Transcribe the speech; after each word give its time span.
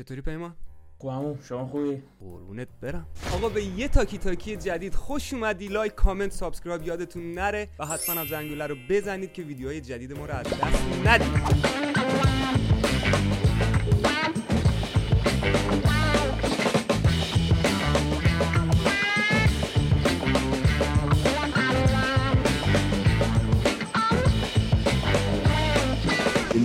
چطوری 0.00 0.20
پیمان 0.20 0.54
خوبم 0.98 1.38
شما 1.42 1.66
خوبی؟ 1.66 2.02
قربونت 2.20 2.68
برم. 2.80 3.06
آقا 3.34 3.48
به 3.48 3.64
یه 3.64 3.88
تاکی 3.88 4.18
تاکی 4.18 4.56
جدید 4.56 4.94
خوش 4.94 5.34
اومدی. 5.34 5.68
like 5.68 5.94
comment 5.94 6.32
subscribe 6.32 6.86
یادتون 6.86 7.32
نره 7.32 7.68
و 7.78 7.86
حتما 7.86 8.20
هم 8.20 8.26
زنگوله 8.26 8.66
رو 8.66 8.76
بزنید 8.88 9.32
که 9.32 9.42
ویدیوهای 9.42 9.80
جدید 9.80 10.12
ما 10.12 10.26
رو 10.26 10.34
از 10.34 10.46
دست 10.46 11.06
ندید. 11.06 11.60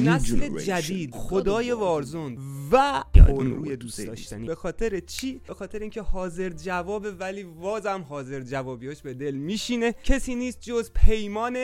نسل 0.05 0.59
جدید. 0.59 1.15
خدای 1.15 1.71
وارزون. 1.71 2.54
و 2.71 3.03
روی 3.27 3.75
دوست 3.75 4.07
داشتنی. 4.07 4.47
به 4.47 4.55
خاطر 4.55 4.99
چی؟ 4.99 5.41
به 5.47 5.53
خاطر 5.53 5.79
اینکه 5.79 6.01
حاضر 6.01 6.49
جواب 6.49 7.07
ولی 7.19 7.43
وازم 7.43 8.05
حاضر 8.09 8.41
جوابیاش 8.41 9.01
به 9.01 9.13
دل 9.13 9.35
میشینه. 9.35 9.91
کسی 9.91 10.35
نیست 10.35 10.61
جز 10.61 10.91
پیمان 10.91 11.57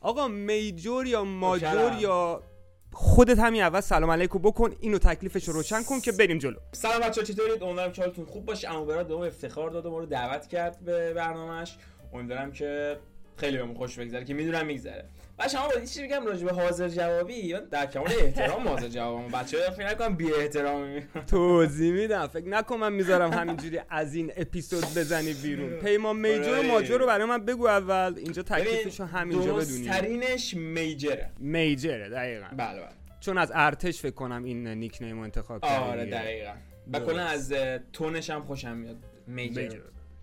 آقا 0.00 0.28
میجور 0.28 1.06
یا 1.06 1.24
ماجور 1.24 1.96
یا 2.00 2.42
خودت 2.92 3.38
همین 3.38 3.62
اول 3.62 3.80
سلام 3.80 4.10
علیکم 4.10 4.38
بکن. 4.38 4.74
اینو 4.80 4.98
تکلیفش 4.98 5.48
رو 5.48 5.54
روشن 5.54 5.82
کن 5.82 6.00
که 6.00 6.12
بریم 6.12 6.38
جلو. 6.38 6.56
سلام 6.72 7.00
بچه‌ها 7.00 7.26
چطورید؟ 7.26 7.62
امیدوارم 7.62 7.92
که 7.92 8.02
حالتون 8.02 8.24
خوب 8.24 8.46
باشه. 8.46 8.70
اما 8.70 8.84
برات 8.84 9.08
دوم 9.08 9.22
افتخار 9.22 9.70
داد 9.70 9.86
و 9.86 9.90
ما 9.90 9.98
رو 9.98 10.06
دعوت 10.06 10.46
کرد 10.46 10.80
به 10.84 11.14
برنامهش 11.14 11.76
امیدوارم 12.12 12.52
که 12.52 12.98
خیلی 13.36 13.56
بهمون 13.56 13.74
خوش 13.74 13.98
بگذره 13.98 14.24
که 14.24 14.34
می‌دونم 14.34 14.66
میگذره. 14.66 15.08
و 15.38 15.48
شما 15.48 15.68
باید 15.68 15.80
چیزی 15.80 16.02
بگم 16.02 16.26
راجع 16.26 16.44
به 16.46 16.52
حاضر 16.52 16.88
جوابی؟ 16.88 17.52
من 17.52 17.64
در 17.70 17.86
کمال 17.86 18.12
احترام 18.20 18.68
حاضر 18.68 18.88
جوابم 18.88 19.28
بچه‌ها 19.28 19.70
فکر 19.70 19.86
نکنم 19.86 20.16
بی 20.16 20.32
احترامی 20.32 21.02
توضیح 21.26 21.92
میدم. 21.92 22.26
فکر 22.26 22.48
نکن 22.48 22.76
من 22.76 22.92
می‌ذارم 22.92 23.32
همینجوری 23.32 23.80
از 23.90 24.14
این 24.14 24.32
اپیزود 24.36 24.84
بزنی 24.84 25.34
بیرون. 25.34 25.70
پیمان 25.84 26.16
میجر 26.16 26.58
و 26.58 26.62
ماجر 26.62 26.98
رو 26.98 27.06
برای 27.06 27.24
من 27.24 27.44
بگو 27.44 27.66
اول. 27.66 28.14
اینجا 28.16 28.42
تکلیفش 28.42 29.00
رو 29.00 29.06
همینجا 29.06 29.54
بدونی 29.54 29.86
ترینش 29.86 30.54
میجره. 30.54 31.30
میجره 31.38 32.08
دقیقا. 32.08 32.46
بله 32.56 32.80
بله. 32.80 32.88
چون 33.20 33.38
از 33.38 33.52
ارتش 33.54 34.00
فکر 34.00 34.14
کنم 34.14 34.44
این 34.44 34.68
نیک 34.68 34.98
نیم 35.00 35.18
انتخاب 35.18 35.62
کردی 35.62 35.84
آره 35.84 36.04
دقیقا. 36.04 36.52
و 36.92 37.00
کلا 37.00 37.22
از 37.22 37.52
تونش 37.92 38.30
هم 38.30 38.42
خوشم 38.44 38.76
میاد. 38.76 38.96
میجر 39.26 39.78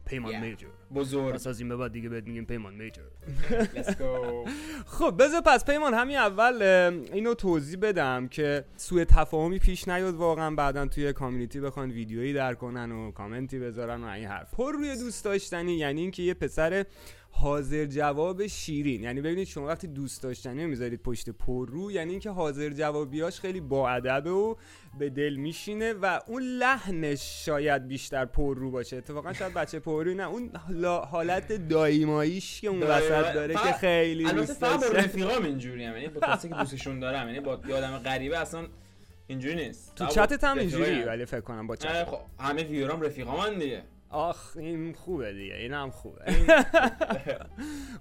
پیمان 0.06 0.32
Yeah. 0.34 0.36
میجر 0.44 0.68
بزرگ. 0.96 1.34
پس 1.34 1.48
از 1.48 1.60
این 1.60 1.70
به 1.70 1.76
بعد 1.76 1.92
دیگه 1.92 2.10
بهت 2.10 2.24
میگیم 2.28 2.46
پیمان 2.46 2.74
میجر 2.74 3.02
Let's 3.50 3.90
go. 3.90 4.50
خب 4.98 5.16
بذار 5.20 5.42
پس 5.46 5.66
پیمان 5.66 5.94
همین 5.94 6.18
اول 6.18 6.62
اینو 7.14 7.34
توضیح 7.34 7.80
بدم 7.80 8.28
که 8.28 8.66
سوء 8.76 9.04
تفاهمی 9.04 9.60
پیش 9.60 9.88
نیاد 9.88 10.16
واقعا. 10.16 10.56
بعدا 10.56 10.86
توی 10.86 11.14
کامیونیتی 11.14 11.60
بخوان 11.60 11.92
ویدیویی 11.92 12.34
در 12.34 12.54
کنن 12.54 12.92
و 12.92 13.12
کامنتی 13.12 13.60
بذارن 13.60 14.04
و 14.04 14.08
این 14.08 14.28
حرف. 14.28 14.52
پر 14.56 14.74
روی 14.74 14.96
دوست 14.98 15.26
داشتنی 15.26 15.74
یعنی 15.78 16.02
اینکه 16.02 16.24
یه 16.24 16.34
پسر 16.34 16.86
حاضر 17.38 17.86
جواب 17.86 18.48
شیرین. 18.48 19.04
یعنی 19.04 19.22
ببینید 19.22 19.48
شما 19.48 19.68
وقتی 19.68 19.88
دوست 19.88 20.24
داشتنی 20.24 20.66
می‌ذارید 20.66 21.02
پشت 21.02 21.30
پر 21.30 21.70
رو 21.70 21.92
یعنی 21.92 22.12
اینکه 22.12 22.30
حاضر 22.30 22.70
جوابیاش 22.70 23.40
خیلی 23.40 23.62
با 23.62 23.90
ادبه 23.90 24.30
و 24.30 24.56
به 25.00 25.10
دل 25.10 25.36
میشینه 25.36 25.94
و 25.94 26.20
اون 26.28 26.44
لحنش 26.44 27.46
شاید 27.46 27.88
بیشتر 27.88 28.26
پر 28.26 28.58
رو 28.58 28.72
باشه. 28.72 28.98
اتفاقا 28.98 29.34
شاید 29.34 29.54
بچه 29.54 29.80
پر 29.80 30.04
رو 30.06 30.14
نه 30.14 30.28
اون 30.28 30.52
حالت 31.12 31.52
دایماییش 31.52 32.62
که 32.62 32.68
اون 32.68 32.84
وسط 32.84 33.34
داره 33.34 33.54
که 33.54 33.72
خیلی 33.72 34.26
البته 34.26 34.54
فقط 34.54 34.92
با. 34.92 34.98
رفیقام 34.98 35.44
اینجوری 35.44 35.84
هم 35.84 35.94
یعنی 35.94 36.08
با 36.08 36.22
کسی 36.28 36.50
که 36.50 36.56
دوستشون 36.56 37.00
دارم 37.00 37.28
یعنی 37.28 37.40
با 37.40 37.52
آدم 37.52 37.98
غریبه 37.98 38.40
اصلا 38.40 38.68
اینجوری 39.28 39.56
نیست. 39.56 39.96
تو 39.96 40.06
چتت 40.06 40.44
هم 40.44 40.58
اینجوری. 40.58 41.04
ولی 41.04 41.26
فکر 41.26 41.42
کنم 41.42 41.68
با 41.68 41.76
چت 41.76 42.04
خب 42.04 42.20
همه 42.40 42.64
ویورام 42.64 43.02
رفیقام 43.02 43.60
دیگه. 43.60 43.84
آخ 44.10 44.58
این 44.58 44.94
خوبه 44.94 45.34
دیگه 45.34 45.56
این 45.64 45.74
هم 45.74 45.92
خوبه 45.92 46.26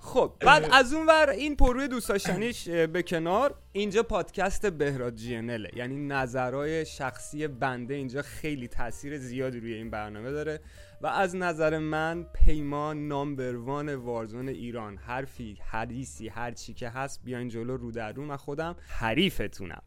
خب 0.00 0.32
بعد 0.40 0.68
از 0.72 0.92
اون 0.92 1.06
ور 1.06 1.30
این 1.30 1.56
پروی 1.56 1.88
دوست 1.88 2.08
داشتنیش 2.08 2.68
اه، 2.68 2.86
به 2.86 3.02
کنار 3.02 3.54
اینجا 3.72 4.02
پادکست 4.02 4.66
بهراد 4.66 5.14
جی 5.14 5.34
یعنی 5.76 6.06
نظرهای 6.06 6.86
شخصی 6.86 7.48
بنده 7.48 7.94
اینجا 7.94 8.22
خیلی 8.22 8.68
تاثیر 8.68 9.18
زیادی 9.18 9.60
روی 9.60 9.74
این 9.74 9.90
برنامه 9.90 10.30
داره. 10.30 10.60
و 11.04 11.06
از 11.06 11.36
نظر 11.36 11.78
من 11.78 12.26
پیمان 12.44 13.08
number 13.08 13.66
one 13.66 13.94
Warzone 13.94 14.48
ایران. 14.48 14.96
حرفی 14.96 15.58
حدیثی 15.70 16.28
هر 16.28 16.50
چی 16.50 16.74
که 16.74 16.88
هست 16.88 17.20
بیاین 17.24 17.48
جلو 17.48 17.76
رو 17.76 17.92
در 17.92 18.12
رو. 18.12 18.24
من 18.24 18.36
خودم 18.36 18.76
حریفتونم. 18.88 19.82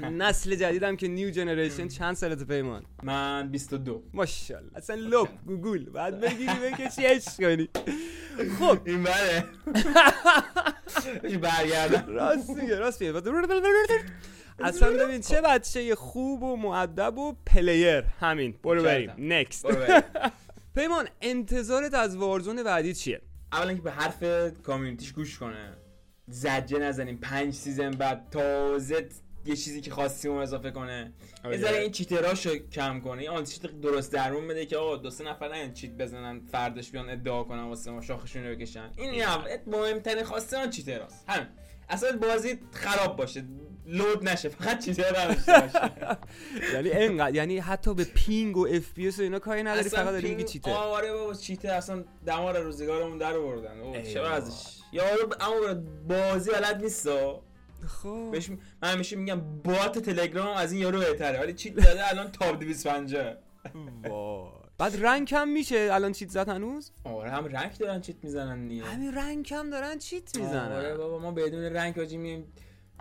نسل 0.18 0.54
جدیدم 0.54 0.96
که 0.96 1.08
new 1.08 1.30
generation 1.30 1.88
چند 1.88 2.14
سالت 2.14 2.46
پیمان؟ 2.46 2.84
من 3.02 3.48
22 3.50 4.02
ماشاءالله. 4.14 4.70
اصلا 4.74 4.96
لپ 4.96 5.28
گوگول. 5.46 5.84
بعد 5.84 6.20
بگیری 6.20 6.54
بکشی 6.54 7.02
عشق 7.02 7.36
کنی. 7.36 7.68
خب. 8.58 8.78
این 8.84 9.02
بله. 9.02 9.44
برگردم 11.42 12.14
راست 12.14 12.50
میگه 12.50 12.78
راست 12.78 13.02
میگه. 13.02 13.20
اصلا 14.58 14.90
ببین 14.90 15.20
چه 15.20 15.40
بچه 15.40 15.94
خوب 15.94 16.42
و 16.42 16.56
مؤدب 16.56 17.18
و 17.18 17.34
player. 17.46 18.04
همین. 18.20 18.54
برو 18.62 18.82
بریم. 18.82 19.12
next. 19.18 19.66
پیمان 20.74 21.08
انتظارت 21.20 21.94
از 21.94 22.16
Warzone 22.16 22.62
بعدی 22.62 22.94
چیه؟ 22.94 23.20
اولا 23.52 23.74
که 23.74 23.80
به 23.80 23.90
حرف 23.90 24.24
community 24.62 25.03
ش 25.03 25.12
گوش 25.12 25.38
کنه. 25.38 25.76
زجه 26.28 26.78
نزنیم. 26.78 27.18
پنج 27.18 27.54
season 27.54 27.90
بعد 27.90 28.28
تازه 28.30 29.08
یه 29.46 29.56
چیزی 29.56 29.80
که 29.80 29.90
خواستیم 29.90 30.30
اون 30.30 30.42
اضافه 30.42 30.70
کنه. 30.70 31.12
یه 31.44 31.58
ذره 31.58 31.78
این 31.78 31.90
cheater 31.90 32.38
اشو 32.38 32.58
کم 32.58 33.00
کنه. 33.00 33.20
این 33.20 33.30
anti-cheat 33.30 33.80
درست 33.80 34.12
درمون 34.12 34.48
بده 34.48 34.66
که 34.66 34.76
آقا 34.76 34.96
دو 34.96 35.10
سه 35.10 35.24
نفر 35.24 35.48
نه 35.48 35.72
cheat 35.72 35.90
بزنن 35.90 36.40
فرداش 36.40 36.90
بیان 36.90 37.10
ادعا 37.10 37.44
کنن 37.44 37.62
واسه 37.62 37.90
ما 37.90 38.00
شاخشون 38.00 38.44
رو 38.44 38.56
بکشن. 38.56 38.90
این 38.96 39.10
این 39.10 39.22
اول 39.22 39.56
مهمترین 39.66 40.24
خواسته 40.24 40.56
اون 40.56 40.70
cheater 40.70 41.08
است. 41.08 41.24
همین. 41.28 41.46
اصلا 41.88 42.18
بازی 42.18 42.58
خراب 42.72 43.16
باشه. 43.16 43.44
load 43.86 44.28
نشه 44.28 44.48
فقط 44.48 44.84
cheater 44.84 45.20
نداشته 45.20 45.52
باشه. 45.60 45.90
یعنی 46.74 46.90
انقدر 46.92 47.34
یعنی 47.34 47.58
حتی 47.58 47.94
به 47.94 48.04
ping 48.04 48.56
و 48.56 48.66
FPS 48.70 49.18
و 49.18 49.22
اینا 49.22 49.38
کاری 49.38 49.62
نداری 49.62 49.88
فقط 49.88 50.10
داری 50.10 50.28
میگی 50.30 50.44
cheat 50.44 50.63
ه. 50.63 50.70
آره 50.74 51.12
بابا 51.12 51.34
cheat 51.34 51.61
ه. 51.61 51.72
اصلا 51.72 52.04
دمار 52.26 52.58
روزگارمون 52.58 53.18
در 53.18 53.36
آوردن. 53.36 53.80
بابا. 53.80 54.28
ازش؟ 54.28 54.78
یارو 54.92 55.26
ب- 55.28 55.34
اما 55.40 55.80
بازی 56.08 56.50
بلد 56.50 56.82
نیستا 56.82 57.42
خب. 57.86 58.28
بهش 58.32 58.50
من 58.50 58.58
همیشه 58.82 59.16
میگم 59.16 59.40
bot 59.64 59.98
تلگرام 59.98 60.56
از 60.56 60.72
این 60.72 60.80
یارو 60.82 60.98
بهتره. 60.98 61.40
ولی 61.40 61.52
cheat 61.52 61.74
داده 61.74 62.10
الان 62.10 62.32
top 62.32 62.58
250 62.60 63.34
وای. 64.08 64.50
بعد 64.78 65.04
rank 65.04 65.34
هم 65.34 65.48
میشه 65.48 65.88
الان 65.92 66.12
cheat 66.12 66.28
زد 66.30 66.48
هنوز؟ 66.48 66.90
آره 67.04 67.30
هم 67.30 67.44
rank 67.44 67.76
دارن 67.78 68.00
cheat 68.00 68.16
می‌زنن 68.22 68.68
دیگه. 68.68 68.84
همین 68.84 69.14
rank 69.14 69.54
هم 69.54 69.70
دارن 69.70 69.98
cheat 69.98 70.36
آره 70.36 70.46
می‌زنن. 70.46 70.96
بابا 70.96 71.18
ما 71.18 71.30
بدون 71.30 71.62
رنگ 71.64 71.98
آجی 71.98 72.16
مییم 72.16 72.52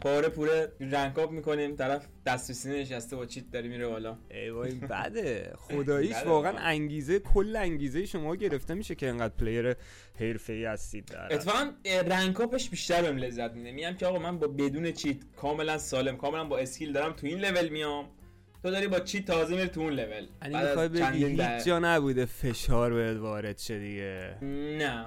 پاره 0.03 0.30
پوره 0.30 0.72
rank 0.80 1.20
up 1.20 1.31
می‌کنیم 1.31 1.75
طرف 1.75 2.08
دسترسی 2.25 2.69
نشسته 2.69 3.16
با 3.16 3.25
cheat 3.26 3.52
داره 3.52 3.68
میره 3.68 3.88
بالا. 3.88 4.18
ای 4.31 4.50
وای 4.50 4.72
بده. 4.72 5.53
خداییش 5.58 6.16
واقعا. 6.25 6.58
انگیزه 6.58 7.19
کل 7.19 7.56
انگیزه 7.56 8.06
شما 8.06 8.36
گرفته 8.36 8.74
میشه 8.74 8.96
که 8.96 9.09
انقدر 9.09 9.34
player 9.34 9.76
حرفه‌ای 10.19 10.66
هستید. 10.66 11.06
در 11.06 11.34
اتفاقا 11.34 11.72
rank 12.08 12.42
up 12.42 12.56
ش 12.56 12.70
بیشتر 12.69 13.02
بهم 13.02 13.18
لذت 13.18 13.52
میده. 13.52 13.72
میگم 13.72 13.94
که 13.94 14.06
آقا 14.06 14.19
من 14.19 14.40
با 14.40 14.47
بدون 14.47 14.92
cheat 14.92 15.18
کاملا 15.38 15.78
سالم 15.78 16.18
کاملا 16.18 16.44
با 16.44 16.58
skill 16.58 16.94
دارم 16.94 17.13
تو 17.13 17.28
این 17.28 17.40
لول 17.40 17.69
میام. 17.69 18.06
تو 18.63 18.72
داری 18.72 18.88
با 18.88 19.00
cheat 19.00 19.26
تازه 19.25 19.56
میری 19.56 19.68
تو 19.68 19.81
اون 19.81 19.94
لول. 19.94 20.28
یعنی 20.42 20.68
می‌خوای 20.68 20.88
بگی 20.88 21.25
هیچ. 21.25 21.66
جا 21.66 21.80
نبوده 21.80 22.25
فشار 22.25 22.94
بهت 22.94 23.18
وارد 23.18 23.58
شه 23.58 23.80
دیگه. 23.80 24.38
نه. 24.78 25.06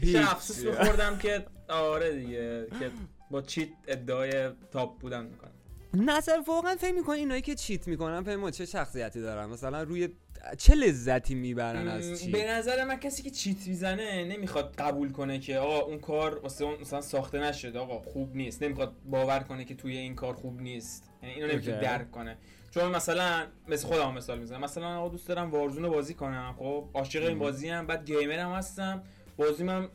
هیچ. 0.00 0.16
افسوس. 0.16 0.64
میخوردم 0.64 1.18
که 1.18 1.46
آره 1.68 2.16
دیگه 2.16 2.66
که 2.80 2.90
با 3.30 3.42
چیت 3.42 3.68
ادعای 3.88 4.50
تاپ 4.72 4.98
بودن 4.98 5.24
می‌کنم. 5.24 5.50
نظر 5.94 6.40
واقعا 6.46 6.76
فکر 6.76 6.92
می‌کنی 6.94 7.18
اینایی 7.18 7.42
که 7.42 7.54
چیت 7.54 7.88
می‌کنن 7.88 8.24
پیما 8.24 8.50
چه 8.50 8.66
شخصیتی 8.66 9.20
دارن؟ 9.20 9.46
مثلا 9.46 9.82
روی 9.82 10.08
چه 10.58 10.74
لذتی 10.74 11.34
می‌برن 11.34 11.88
از 11.88 12.10
به 12.10 12.16
چیت؟ 12.16 12.48
نظر 12.48 12.84
من 12.84 12.96
کسی 12.96 13.22
که 13.22 13.30
چیت 13.30 13.66
می‌زنه 13.66 14.24
نمی‌خواد 14.24 14.74
قبول 14.78 15.12
کنه 15.12 15.38
که 15.38 15.58
آقا 15.58 15.80
اون 15.80 15.98
کار 15.98 16.38
واسه 16.38 16.64
اون 16.64 16.80
مثلا 16.80 17.00
ساخته 17.00 17.40
نشده 17.40 17.78
آقا 17.78 18.00
خوب 18.00 18.36
نیست. 18.36 18.62
نمی‌خواد 18.62 18.96
باور 19.04 19.38
کنه 19.38 19.64
که 19.64 19.74
توی 19.74 19.96
این 19.96 20.14
کار 20.14 20.34
خوب 20.34 20.60
نیست. 20.60 21.10
یعنی 21.22 21.34
اینو 21.34 21.46
نمی‌تونه. 21.46 21.80
درک 21.80 22.10
کنه. 22.10 22.36
چون 22.70 22.90
مثلا 22.90 23.46
مثل 23.68 23.86
خودم 23.86 24.14
مثال 24.14 24.38
می‌زنم. 24.38 24.60
مثلا 24.60 24.98
آقا 24.98 25.08
دوست 25.08 25.28
دارم 25.28 25.50
Warzone 25.50 25.88
بازی 25.88 26.14
کنم. 26.14 26.54
خب 26.58 26.88
عاشق 26.94 27.22
این 27.22 27.38
بازی 27.38 27.68
هم 27.68 27.86
بعد 27.86 28.06
gamer 28.06 28.38
هم 28.38 28.50
هستم. 28.50 29.02
بازی 29.36 29.66
هم 29.66 29.88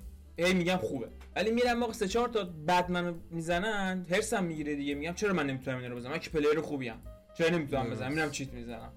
هی 0.46 0.54
میگم 0.54 0.78
خوبه. 0.78 1.08
ولی 1.36 1.52
میرم 1.52 1.80
موقع 1.80 1.94
سه 1.94 2.08
چهار 2.08 2.28
تا 2.28 2.44
بعد 2.66 2.92
منو 2.92 3.14
می‌زنن 3.32 4.06
هرسم 4.10 4.44
می‌گیره 4.44 4.76
دیگه. 4.76 4.96
میگم 4.96 5.14
چرا 5.14 5.34
من 5.34 5.48
نمی‌تونم 5.48 5.78
اینا 5.78 5.90
رو 5.90 5.96
بزنم؟ 5.96 6.12
من 6.12 6.20
که 6.20 6.30
player 6.30 6.62
خوبیم. 6.62 6.94
چرا 7.34 7.50
نمی‌تونم. 7.50 7.90
بزنم؟ 7.90 8.12
میرم 8.12 8.32
cheat 8.32 8.54
می‌زنم. 8.54 8.92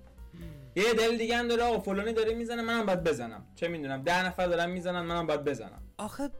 یه 0.77 0.93
دلیل 0.93 1.19
دیگه 1.19 1.37
هم 1.37 1.49
داره 1.49 1.63
آقا 1.63 1.79
فلانی 1.79 2.13
داره 2.13 2.35
می‌زنه 2.35 2.63
منم 2.63 2.87
باید 2.87 3.05
بزنم. 3.05 3.47
چه 3.55 3.69
می‌دونم؟ 3.69 4.03
ده 4.03 4.27
نفر 4.27 4.47
دارن 4.47 4.71
می‌زنن 4.71 5.01
منم 5.01 5.27
باید 5.27 5.45
بزنم. 5.45 5.83
آخه 5.99 6.31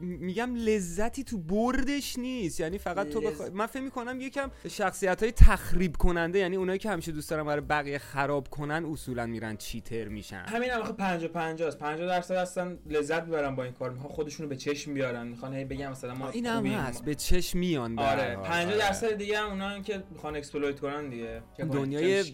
میگم 0.00 0.54
لذتی 0.54 1.24
تو 1.24 1.38
بردش 1.38 2.18
نیست. 2.18 2.60
یعنی 2.60 2.78
فقط 2.78 3.08
تو 3.08 3.20
بخوای 3.20 3.50
من 3.50 3.66
فکر 3.66 3.82
می‌کنم 3.82 4.20
یکم 4.20 4.50
شخصیت 4.68 5.22
های 5.22 5.32
تخریب 5.32 5.96
کننده 5.96 6.38
یعنی 6.38 6.56
اونایی 6.56 6.78
که 6.78 6.90
همیشه 6.90 7.12
دوست 7.12 7.30
دارن 7.30 7.44
برای 7.44 7.60
بقیه 7.60 7.98
خراب 7.98 8.48
کنن 8.48 8.84
اصولا 8.84 9.26
میرن 9.26 9.56
cheater 9.56 10.08
میشن. 10.08 10.44
همین 10.46 10.70
هم 10.70 10.80
آخه 10.80 10.92
50 10.92 11.28
50 11.28 11.68
است 11.68 11.78
50 11.78 12.06
درصد 12.06 12.34
هستن 12.34 12.78
لذت 12.86 13.22
می‌برن 13.22 13.56
با 13.56 13.64
این 13.64 13.72
کار. 13.72 13.90
می‌خوان 13.90 14.12
خودشونو 14.12 14.48
به 14.48 14.56
چشم 14.56 14.94
بیارن. 14.94 15.26
می‌خوان 15.26 15.54
هی 15.54 15.64
بگم 15.64 15.90
مثلا 15.90 16.14
ما 16.14 16.30
این 16.30 16.46
هم. 16.46 16.66
هست. 16.66 17.04
به 17.04 17.14
چشم 17.14 17.58
میان 17.58 17.98
آره. 17.98 18.34
حال. 18.34 18.44
50 18.44 18.66
آره. 18.66 18.78
درصد 18.78 19.12
دیگه 19.12 19.38
هم 19.38 19.50
اونایی 19.50 19.82
که 19.82 20.02
می‌خوان 20.10 20.36
exploit 20.36 20.80
کنن 20.80 21.08
دیگه؟ 21.08 21.42
دنیای 21.58 22.24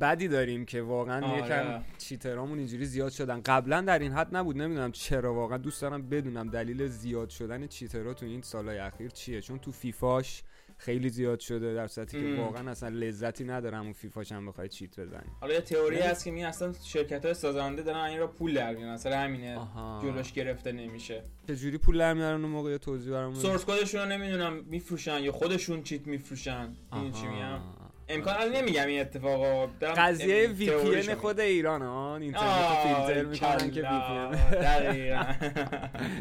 بدی 0.00 0.28
داریم 0.28 0.64
که 0.64 0.82
واقعا 0.82 1.26
آره. 1.26 1.46
یکم 1.46 1.82
cheater 1.98 2.40
امون 2.40 2.58
اینجوری 2.58 2.86
زیاد 2.86 3.12
شدن 3.12 3.40
قبلا 3.40 3.80
در 3.80 3.98
این 3.98 4.12
حد 4.12 4.36
نبود 4.36 4.56
نمی‌دونم 4.56 4.92
چرا 4.92 5.34
واقعا 5.34 5.58
دوست 5.58 5.82
دارم 5.82 6.08
بدونم 6.08 6.50
دلیل 6.50 6.86
زیاد 6.86 7.30
شدن 7.30 7.66
cheater 7.66 8.08
ها 8.08 8.14
تو 8.14 8.26
این 8.26 8.42
سالهای 8.42 8.78
اخیر 8.78 9.10
چیه 9.10 9.40
چون 9.40 9.58
تو 9.58 9.72
فیفاش 9.72 10.42
خیلی 10.78 11.08
زیاد 11.08 11.40
شده 11.40 11.74
در 11.74 11.86
صورتی 11.86 12.36
که. 12.36 12.40
واقعا 12.42 12.70
اصلا 12.70 12.88
لذتی 12.88 13.44
ندارم 13.44 13.82
اون 13.82 13.92
فیفاش 13.92 14.32
هم 14.32 14.46
بخوای 14.46 14.68
cheat 14.68 15.00
بزنی 15.00 15.30
حالا 15.40 15.54
یه 15.54 15.60
تئوری 15.60 15.96
نه. 15.96 16.04
هست 16.04 16.24
که 16.24 16.30
می 16.30 16.44
اصلا 16.44 16.72
شرکت 16.84 17.24
های 17.24 17.34
سازنده 17.34 17.82
دارن 17.82 18.04
این 18.04 18.18
را 18.18 18.26
پول 18.26 18.54
در 18.54 18.74
میارن 18.74 18.92
اصلا 18.92 19.18
همینه 19.18 19.58
آها. 19.58 20.00
جلوش 20.02 20.32
گرفته 20.32 20.72
نمیشه 20.72 21.22
چجوری 21.48 21.78
پول 21.78 21.98
در 21.98 22.14
میارن 22.14 22.40
اون 22.40 22.50
موقع 22.52 22.70
یه 22.70 22.78
توضیح 22.78 23.12
برامون 23.12 23.38
بده؟ 23.38 23.42
سورس 23.42 23.64
کدشون 23.64 24.00
رو 24.00 24.06
نمی‌دونم 24.06 24.64
میفروشن 24.64 25.20
یا 25.20 25.32
خودشون 25.32 25.82
چیت 25.82 26.06
میفروشن 26.06 26.76
این 26.92 27.12
چی 27.12 27.26
میگم. 27.26 27.60
امکان 28.08 28.34
الان 28.36 28.52
نمیگم 28.52 28.86
این 28.86 29.00
اتفاقا 29.00 29.66
قضیه 29.96 30.46
وی 30.48 30.70
پی 30.70 30.96
میگم. 30.96 31.14
خود 31.14 31.40
ایران 31.40 31.82
ها 31.82 32.16
اینترنت 32.16 32.78
فیلتر 32.82 33.24
می‌کنن 33.24 33.70
که 33.70 33.80
وی. 33.80 34.36
پی 34.50 34.56
دقیقاً. 34.56 35.24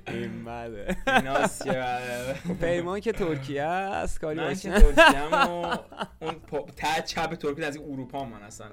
این 0.08 0.46
بده 0.46 0.98
بله. 1.06 2.56
پیمان 2.62 3.00
که 3.00 3.12
ترکیه 3.12 3.64
است 3.64 4.20
کاری 4.20 4.40
من 4.40 4.54
که 4.54 4.70
ترکیم 4.70 5.32
و 5.32 5.78
اون 6.22 6.36
ته 6.76 7.02
چپ 7.06 7.34
ترکیه 7.34 7.66
از 7.66 7.76
این 7.76 7.92
اروپا 7.92 8.26
من 8.26 8.44
اصلا 8.44 8.68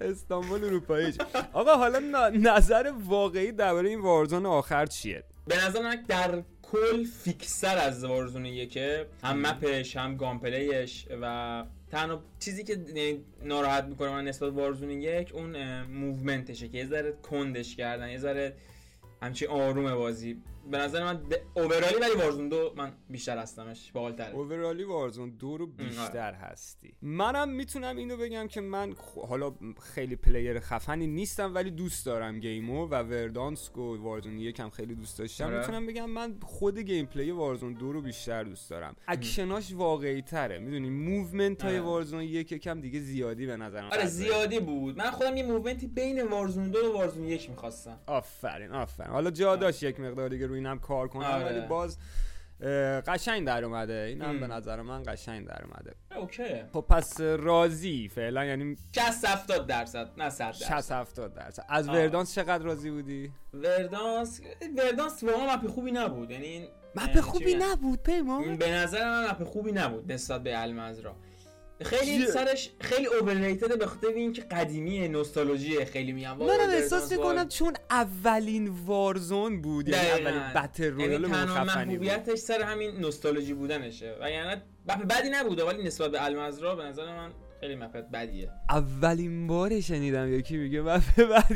استانبول 0.00 0.64
اروپایی 0.64 1.14
آقا 1.52 1.76
حالا 1.76 2.28
نظر 2.28 2.92
واقعی 3.04 3.52
درباره 3.52 3.88
این 3.88 4.00
وارزون 4.00 4.46
آخر 4.46 4.86
چیه 4.86 5.24
به 5.46 5.66
نظر 5.66 5.82
من 5.82 6.04
در 6.08 6.42
کل 6.72 7.04
فیکسر 7.04 7.78
از 7.78 8.04
وارزون 8.04 8.46
یکه 8.46 9.06
هم 9.22 9.46
مپش 9.46 9.96
هم 9.96 10.16
گامپلیش 10.16 11.06
و 11.22 11.64
تنها 11.90 12.22
چیزی 12.38 12.64
که 12.64 12.72
یعنی 12.72 13.24
ناراحت 13.44 13.84
می‌کنه 13.84 14.10
من 14.10 14.24
نسبت 14.24 14.52
وارزون 14.52 14.90
یک 14.90 15.34
اون 15.34 15.82
موومنتشه 15.82 16.68
که 16.68 16.78
یه 16.78 16.86
ذره 16.86 17.12
کندش 17.12 17.76
کردن 17.76 18.10
یه 18.10 18.18
ذره 18.18 18.54
همچی 19.22 19.46
آروم 19.46 19.94
بازی. 19.94 20.42
به 20.70 20.78
نظر 20.78 21.04
من 21.04 21.16
به 21.28 21.42
overally 21.54 21.94
ولی 22.00 22.22
Warzone 22.22 22.48
دو 22.48 22.72
من 22.76 22.92
بیشتر 23.10 23.38
هستمش 23.38 23.92
باحال‌تره 23.92 24.34
overally 24.34 24.84
Warzone 24.84 25.30
دو 25.30 25.56
رو 25.56 25.66
بیشتر 25.66 26.32
هستی. 26.32 26.94
منم 27.02 27.48
می‌تونم 27.48 27.96
اینو 27.96 28.16
بگم 28.16 28.48
که 28.48 28.60
من 28.60 28.94
حالا 29.28 29.54
خیلی 29.94 30.16
player 30.16 30.60
خفنی 30.60 31.06
نیستم 31.06 31.54
ولی 31.54 31.70
دوست 31.70 32.06
دارم 32.06 32.40
game 32.40 32.77
و 32.77 32.86
و 32.86 32.94
Verdansk 32.94 33.78
و 33.78 33.96
Warzone 34.02 34.38
یکم 34.38 34.70
خیلی 34.70 34.94
دوست 34.94 35.18
داشتم. 35.18 35.44
آره. 35.46 35.58
می‌تونم 35.58 35.86
بگم 35.86 36.10
من 36.10 36.36
خود 36.42 36.78
gameplay 36.78 37.30
Warzone 37.30 37.72
دو 37.72 37.92
رو 37.92 38.02
بیشتر 38.02 38.44
دوست 38.44 38.70
دارم. 38.70 38.96
اکشناش 39.08 39.72
واقعی 39.72 40.22
تره 40.22 40.58
می‌دونی؟ 40.58 40.90
movement 40.90 41.62
های 41.62 41.78
آره. 41.78 41.86
Warzone 41.86 42.22
یک 42.22 42.52
یکم 42.52 42.80
دیگه 42.80 43.00
زیادی 43.00 43.46
به 43.46 43.56
نظرم 43.56 43.88
آره. 43.92 44.06
زیادی 44.06 44.60
بود. 44.60 44.98
من 44.98 45.10
خودم 45.10 45.36
یه 45.36 45.46
movement 45.46 45.82
ی 45.82 45.86
بین 45.86 46.22
Warzone 46.22 46.70
دو 46.70 46.78
و 46.78 46.92
Warzone 46.92 47.24
یک 47.24 47.50
می‌خواستم. 47.50 48.00
آفرین 48.06 48.72
آفرین. 48.72 49.10
حالا 49.10 49.30
جا 49.30 49.56
داشت 49.56 49.82
یک 49.82 50.00
مقدار 50.00 50.28
دیگه 50.28 50.46
روی 50.46 50.59
اینم 50.60 50.78
کار 50.78 51.08
کنم 51.08 51.24
آره. 51.26 51.44
ولی 51.44 51.66
باز 51.66 51.98
قشنگ 53.06 53.46
در 53.46 53.64
اومده. 53.64 54.06
اینم 54.08 54.28
ام. 54.28 54.40
به 54.40 54.46
نظر 54.46 54.82
من 54.82 55.02
قشنگ 55.02 55.46
در 55.46 55.64
اومده. 55.64 55.94
اوکی. 56.16 56.62
خب 56.72 56.84
پس 56.88 57.20
راضی 57.20 58.08
فعلا؟ 58.08 58.44
یعنی 58.44 58.76
60 58.94 59.24
70 59.24 59.66
درصد 59.66 60.10
نه 60.16 60.30
100 60.30 60.44
درصد. 60.44 60.80
60 60.80 60.92
70 60.92 61.34
درصد. 61.34 61.64
از 61.68 61.88
آه. 61.88 61.94
وردانس 61.94 62.34
چقدر 62.34 62.64
راضی 62.64 62.90
بودی؟ 62.90 63.32
وردانس 63.54 64.40
وردانس 64.78 65.22
واقعا 65.22 65.56
مپ 65.56 65.66
خوبی 65.66 65.92
نبود. 65.92 66.30
یعنی 66.30 66.68
مپ 66.94 67.20
خوبی؟ 67.20 67.54
نبود 67.54 68.02
پیمان؟ 68.02 68.56
به 68.56 68.70
نظر 68.70 69.10
من 69.10 69.30
مپ 69.30 69.44
خوبی 69.44 69.72
نبود 69.72 70.12
نسبت 70.12 70.42
به 70.42 70.62
المزرا 70.62 71.16
خیلی؟ 71.84 72.26
سرش 72.26 72.70
خیلی 72.80 73.06
اوورریتد 73.06 73.78
به 73.78 73.86
خاطر 73.86 74.08
اینکه 74.08 74.42
قدیمیه 74.42 75.08
نوستالژیه 75.08 75.84
خیلی 75.84 76.12
منم 76.12 76.42
وردانس 76.42 76.74
احساس. 76.74 77.12
می‌کنم 77.12 77.48
چون 77.48 77.72
اولین 77.90 78.68
وارزون 78.68 79.62
بود 79.62 79.88
یعنی. 79.88 80.10
اولین 80.10 80.52
بتل 80.54 80.84
یعنی 80.84 81.04
رویال 81.04 81.28
تنها 81.28 81.64
مخفنی 81.64 81.98
بود 81.98 82.06
محبوبیتش 82.08 82.38
سر 82.38 82.62
همین 82.62 82.90
نوستالژی 82.90 83.54
بودنشه 83.54 84.16
و 84.20 84.30
یعنی 84.30 84.62
بدی 85.10 85.30
نبوده 85.30 85.64
ولی 85.64 85.82
نسبت 85.82 86.10
به 86.10 86.24
المزرا 86.24 86.76
به 86.76 86.84
نظر 86.84 87.16
من 87.16 87.30
خیلی 87.60 87.74
مپ 87.74 87.96
بدیه 87.96 88.50
اولین 88.70 89.46
بار 89.46 89.80
شنیدم 89.80 90.32
یکی 90.32 90.56
میگه 90.56 90.82
بعد 90.82 91.02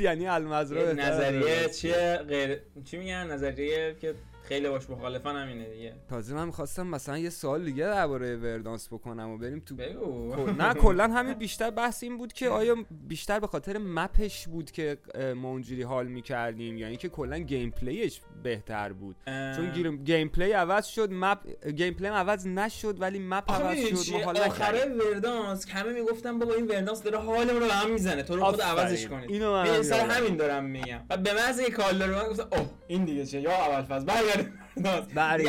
یعنی 0.00 0.26
المزرا 0.26 0.92
نظریه. 0.92 1.68
چیه 1.68 2.20
غیر 2.28 2.60
چی 2.84 2.96
میگن 2.96 3.26
نظریه 3.26 3.96
که 4.00 4.14
خیلی 4.48 4.68
باش 4.68 4.90
مخالفن 4.90 5.36
همینه 5.36 5.70
دیگه. 5.70 5.92
تازه 6.08 6.34
من 6.34 6.46
می‌خواستم 6.46 6.86
مثلا 6.86 7.18
یه 7.18 7.30
سال 7.30 7.64
دیگه 7.64 7.84
درباره 7.84 8.36
وردانس 8.36 8.88
بکنم 8.88 9.30
و 9.30 9.38
بریم 9.38 9.62
تو 9.66 9.74
بگو. 9.74 10.34
نه 10.62 10.74
کلا 10.74 11.04
همین 11.04 11.34
بیشتر 11.34 11.70
بحث 11.70 12.02
این 12.02 12.18
بود 12.18 12.32
که 12.32 12.48
آیا 12.48 12.76
بیشتر 13.08 13.40
به 13.40 13.46
خاطر 13.46 13.78
map 13.78 14.20
ش 14.20 14.48
بود 14.48 14.70
که 14.70 14.98
ما 15.36 15.48
اونجوری 15.48 15.82
حال 15.82 16.06
می‌کردیم؟ 16.06 16.76
یا 16.76 16.86
اینکه 16.86 17.08
کلا 17.08 17.38
gameplay 17.38 17.70
ش 17.70 18.20
بهتر 18.42 18.92
بود. 18.92 19.16
چون 19.26 19.96
gameplay 20.04 20.52
عوض 20.52 20.86
شد 20.86 21.08
map 21.12 21.38
gameplay 21.76 22.08
عوض 22.08 22.46
نشد 22.46 23.00
ولی 23.00 23.18
map 23.18 23.52
عوض 23.52 23.78
شد 23.78 23.94
ما 23.94 24.02
چیه؟ 24.02 24.24
حال 24.24 24.36
آخره 24.36 24.84
Verdansk 24.84 25.68
همه 25.68 25.92
می‌گفتن 25.92 26.38
بابا 26.38 26.54
این 26.54 26.66
Verdansk 26.66 27.02
داره 27.02 27.18
حالمون 27.18 27.60
رو 27.62 27.66
به 27.66 27.72
هم 27.72 27.90
می‌زنه. 27.90 28.22
تو 28.22 28.36
رو 28.36 28.44
خود. 28.44 28.60
عوضش 28.60 29.06
کنید. 29.06 29.30
اینو 29.30 29.52
من 29.52 29.82
سر. 29.82 30.00
همین 30.00 30.36
دارم 30.36 30.64
میگم. 30.64 31.00
و 31.10 31.16
به 31.16 31.34
محض 31.34 31.58
اینکه 31.58 31.74
کال 31.74 32.10
من 32.10 32.28
گفتم 32.28 32.48
اوه 32.52 32.70
این 32.86 33.04
دیگه 33.04 33.26
چه 33.26 33.40
یا 33.40 33.50
اول 33.50 33.82
فاز. 33.82 34.04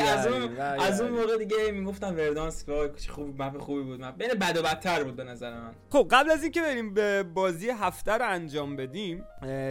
از 0.00 0.26
اون 0.26 0.58
از 0.60 1.00
اون. 1.00 1.10
موقع 1.10 1.36
دیگه 1.38 1.72
می‌گفتن 1.72 2.14
Verdansk 2.14 2.68
وای 2.68 2.88
خوب 3.08 3.42
map 3.42 3.58
خوبی 3.58 3.82
بود 3.82 4.04
map 4.04 4.16
بین 4.16 4.28
بد 4.28 4.56
و 4.56 4.62
بدتر 4.62 5.04
بود 5.04 5.16
به 5.16 5.24
نظر 5.24 5.50
من 5.60 5.70
خب 5.90 6.08
قبل 6.10 6.30
از 6.30 6.42
اینکه 6.42 6.60
بریم 6.60 6.94
به 6.94 7.22
بازی 7.22 7.70
هفته 7.70 8.12
رو 8.12 8.28
انجام 8.28 8.76
بدیم 8.76 9.24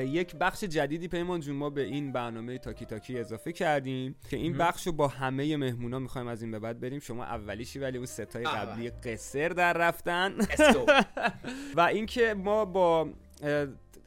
یک 0.05 0.35
بخش 0.35 0.63
جدیدی 0.63 1.07
پیمان 1.07 1.39
جون 1.39 1.55
ما 1.55 1.69
به 1.69 1.81
این 1.81 2.11
برنامه 2.11 2.57
تاکی 2.57 2.85
تاکی 2.85 3.19
اضافه 3.19 3.51
کردیم 3.51 4.15
که 4.29 4.37
این. 4.37 4.57
بخش 4.57 4.87
رو 4.87 4.93
با 4.93 5.07
همه 5.07 5.57
مهمونا 5.57 5.99
می‌خوایم 5.99 6.27
از 6.27 6.41
این 6.41 6.51
به 6.51 6.59
بعد 6.59 6.79
بریم 6.79 6.99
شما 6.99 7.23
اولیشی 7.23 7.79
ولی 7.79 7.97
اون 7.97 8.05
ستای. 8.05 8.43
قبلی 8.43 8.89
قصر 8.89 9.49
در 9.49 9.73
رفتن 9.73 10.33
و 11.77 11.81
اینکه 11.81 12.33
ما 12.33 12.65
با 12.65 13.09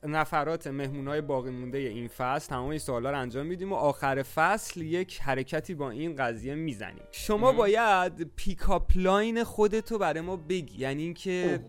نفرات 0.04 0.66
مهمونای 0.66 1.20
باقی 1.20 1.50
مونده 1.50 1.78
این 1.78 2.08
فصل 2.08 2.48
تمام 2.48 2.70
این 2.70 2.78
سوالا 2.78 3.10
رو 3.10 3.18
انجام 3.18 3.46
میدیم 3.46 3.72
و 3.72 3.74
آخر 3.74 4.22
فصل 4.22 4.82
یک 4.82 5.20
حرکتی 5.20 5.74
با 5.74 5.90
این 5.90 6.16
قضیه 6.16 6.54
می‌زنیم 6.54 7.02
شما. 7.12 7.52
باید 7.52 8.30
pickup 8.36 8.90
line 8.94 9.44
خودتو 9.44 9.98
برای 9.98 10.20
ما 10.20 10.36
بگی 10.36 10.78
یعنی 10.78 11.02
اینکه. 11.02 11.60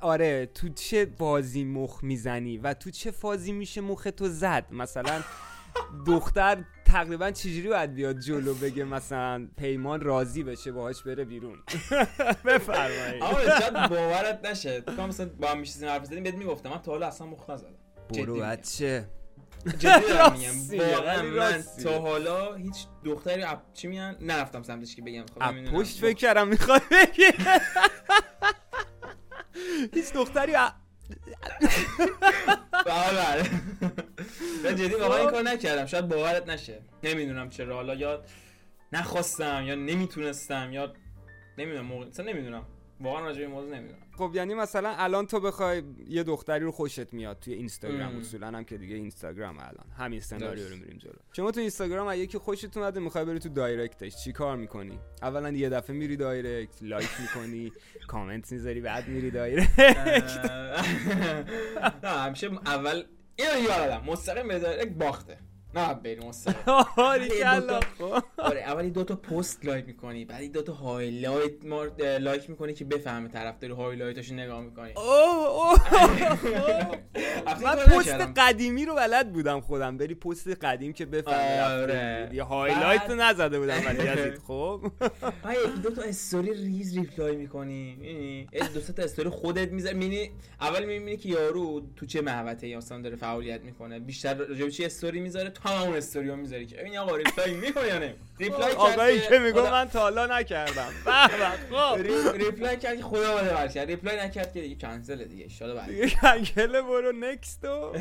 آره 0.00 0.46
تو 0.46 0.68
چه 0.68 1.04
بازی 1.04 1.64
مخ 1.64 2.04
می‌زنی 2.04 2.58
و 2.58 2.74
تو 2.74 2.90
چه 2.90 3.10
فازی 3.10 3.52
میشه 3.52 3.80
مخ 3.80 4.08
تو 4.16 4.28
زد 4.28 4.66
مثلا 4.70 5.22
دختر 6.06 6.64
تقریبا 6.84 7.30
چجوری 7.30 7.68
باید 7.68 7.94
بیاد 7.94 8.18
جلو 8.18 8.54
بگه 8.54 8.84
مثلا 8.84 9.48
پیمان 9.56 10.00
راضی 10.00 10.42
بشه 10.42 10.72
باهاش 10.72 11.02
بره 11.02 11.24
بیرون؟ 11.24 11.58
بفرمایید. 12.46 13.22
اما 13.22 13.40
شاید 13.60 13.88
باورت 13.88 14.40
نشه. 14.44 14.80
تو 14.80 15.06
مثلا 15.06 15.30
با 15.40 15.48
هم 15.48 15.58
میشیزیم 15.58 15.88
حرف 15.88 16.04
زدیم 16.04 16.22
بهت 16.22 16.34
می‌گفتم. 16.34 16.70
من 16.70 16.82
تا 16.82 16.92
حالا 16.92 17.06
اصلا 17.06 17.26
مخ 17.26 17.50
نزدم. 17.50 17.68
برو. 18.14 18.40
بچه. 18.40 19.08
جدی 19.78 20.02
میگم. 20.32 20.78
واقعا 20.92 21.22
من. 21.22 21.64
تا 21.84 22.00
حالا 22.00 22.54
هیچ 22.54 22.86
دختری 23.04 23.42
اپ 23.42 23.60
چی 23.74 23.88
میگن؟ 23.88 24.16
نرفتم 24.20 24.62
سمتش 24.62 24.96
که 24.96 25.02
بگم. 25.02 25.24
خب. 25.40 25.64
پشت 25.72 26.00
فکر 26.00 26.16
کردم 26.16 26.48
می‌خوای 26.48 26.80
بگی. 26.90 27.22
هیچ 29.94 30.12
دختری 30.12 30.54
ا- 30.54 30.72
بله 32.86 33.50
من 34.64 34.76
جدی 34.76 34.94
واقعا 34.94 35.18
این 35.18 35.30
کار 35.30 35.42
نکردم. 35.42 35.86
شاید 35.86 36.08
باورت 36.08 36.48
نشه. 36.48 36.82
نمی‌دونم 37.02 37.50
چرا. 37.50 37.74
حالا 37.74 37.94
یا 37.94 38.22
نخواستم 38.92 39.64
یا 39.66 39.74
نمی‌تونستم 39.74 40.72
یا 40.72 40.92
نمی‌دونم 41.58 41.86
موقع 41.86 42.06
اصلا 42.06 42.26
نمی‌دونم. 42.26 42.66
واقعا 43.00 43.24
راجع 43.24 43.40
به 43.40 43.46
موضوع 43.46 43.76
نمی‌دونم. 43.76 44.00
خب 44.18 44.30
یعنی 44.34 44.54
مثلا 44.54 44.94
الان 44.98 45.26
تو 45.26 45.40
بخوای 45.40 45.82
یه 46.08 46.22
دختری 46.22 46.64
رو 46.64 46.72
خوشت 46.72 47.12
میاد 47.12 47.38
توی 47.40 47.54
اینستاگرام. 47.54 48.14
ام. 48.14 48.20
اصولا 48.20 48.46
هم 48.46 48.64
که 48.64 48.78
دیگه 48.78 48.96
اینستاگرام 48.96 49.58
الان. 49.58 49.86
همین 49.98 50.20
سناریو 50.20 50.68
رو. 50.68 50.76
میریم 50.76 50.98
جلو. 50.98 51.12
شما 51.32 51.50
تو 51.50 51.60
اینستاگرام 51.60 52.06
از 52.06 52.18
یکی 52.18 52.38
خوشت 52.38 52.76
اومده 52.76 53.00
می‌خوای 53.00 53.24
بری 53.24 53.38
تو 53.38 53.48
direct 53.48 53.93
ش. 53.93 54.16
چی 54.24 54.32
کار 54.32 54.56
می‌کنی؟ 54.56 54.98
اولا 55.22 55.50
یه 55.50 55.68
دفعه 55.68 55.96
میری 55.96 56.16
direct 56.16 56.82
like 56.82 57.10
می‌کنی 57.20 57.72
کامنت 58.08 58.52
می‌ذاری 58.52 58.80
بعد 58.80 59.08
میری 59.08 59.30
direct. 59.30 59.68
همیشه 62.04 62.50
اول 62.66 63.04
اینو 63.36 63.62
یادم. 63.62 64.02
مستقیم 64.06 64.48
به 64.48 64.58
direct 64.58 64.92
باخته. 64.92 65.38
نه 65.76 65.94
بریم. 65.94 66.22
آره 68.38 68.60
اولی 68.60 68.90
دو 68.90 69.04
تا 69.04 69.16
پست 69.16 69.64
like 69.64 69.86
می‌کنی 69.86 70.24
بعد 70.24 70.52
دو 70.52 70.62
تا 70.62 70.72
highlight 70.72 71.64
ما 71.64 71.84
like 72.20 72.50
می‌کنی 72.50 72.74
که 72.74 72.84
بفهمه 72.84 73.28
طرف 73.28 73.58
داری 73.58 73.72
highlight 73.72 74.19
اشو 74.19 74.34
نگاه 74.34 74.62
می‌کنی. 74.62 74.92
اوه 74.96 75.48
اوه 75.48 75.78
من 77.64 77.76
پست 77.76 78.08
قدیمی 78.36 78.84
رو 78.84 78.94
بلد 78.94 79.32
بودم 79.32 79.60
خودم. 79.60 79.96
بری 79.96 80.14
پست 80.14 80.48
قدیم 80.48 80.92
که 80.92 81.06
بفهمی 81.06 81.82
آره. 81.82 82.30
یه 82.32 82.42
highlight 82.42 83.02
رو 83.08 83.14
نزده 83.14 83.58
بودم 83.58 83.86
ولی 83.86 84.08
ازید 84.08 84.38
خب. 84.38 84.80
دو 85.82 85.90
تا 85.90 86.02
استوری 86.02 86.54
ریز 86.54 86.98
reply 86.98 87.36
می‌کنی؟ 87.36 88.46
دو 88.74 88.80
تا 88.80 89.02
استوری 89.02 89.28
خودت 89.28 89.72
می‌ذاری. 89.72 89.94
می‌بینی؟ 89.98 90.30
اول 90.60 90.84
می‌بینی 90.84 91.16
که 91.16 91.28
یارو 91.28 91.82
تو 91.96 92.06
چه 92.06 92.20
محوطه 92.20 92.68
یا 92.68 92.80
داره 92.80 93.16
فعالیت 93.16 93.60
می‌کنه. 93.60 93.98
بیشتر 93.98 94.34
راجع 94.34 94.64
به 94.64 94.70
چی 94.70 94.84
استوری 94.84 95.20
می‌ذاره؟ 95.20 95.50
تو 95.64 95.70
هم 95.70 95.82
اون 95.82 95.96
استوری 95.96 96.28
رو 96.28 96.36
می‌ذاری 96.36 96.66
که. 96.66 96.76
ببین 96.76 96.98
آقا 96.98 97.16
reply 97.16 97.54
می‌کنه 97.54 97.86
یا 97.88 97.98
نه؟ 97.98 98.14
reply 98.38 98.70
کرد 98.70 98.74
آقایی 98.76 99.20
که 99.20 99.38
میگو 99.38 99.60
خدا- 99.60 99.70
من 99.70 99.88
تا 99.88 100.00
حالا 100.00 100.26
نکردم. 100.38 100.88
به 101.04 101.10
خب. 101.76 101.98
ری- 101.98 102.44
reply 102.44 102.76
کرد 102.76 102.96
که 102.96 103.02
خدا 103.02 103.36
بده 103.36 103.50
برش 103.54 103.76
reply 103.76 104.16
نکرد 104.16 104.52
که 104.52 104.60
دیگه 104.60 104.74
کنسل 104.88 105.24
دیگه 105.24 105.46
ان 105.64 105.74
بعد 105.74 105.88
دیگه 105.88 106.10
کنکل 106.10 106.80
برو 106.82 107.12
next 107.12 107.64
و 107.64 107.92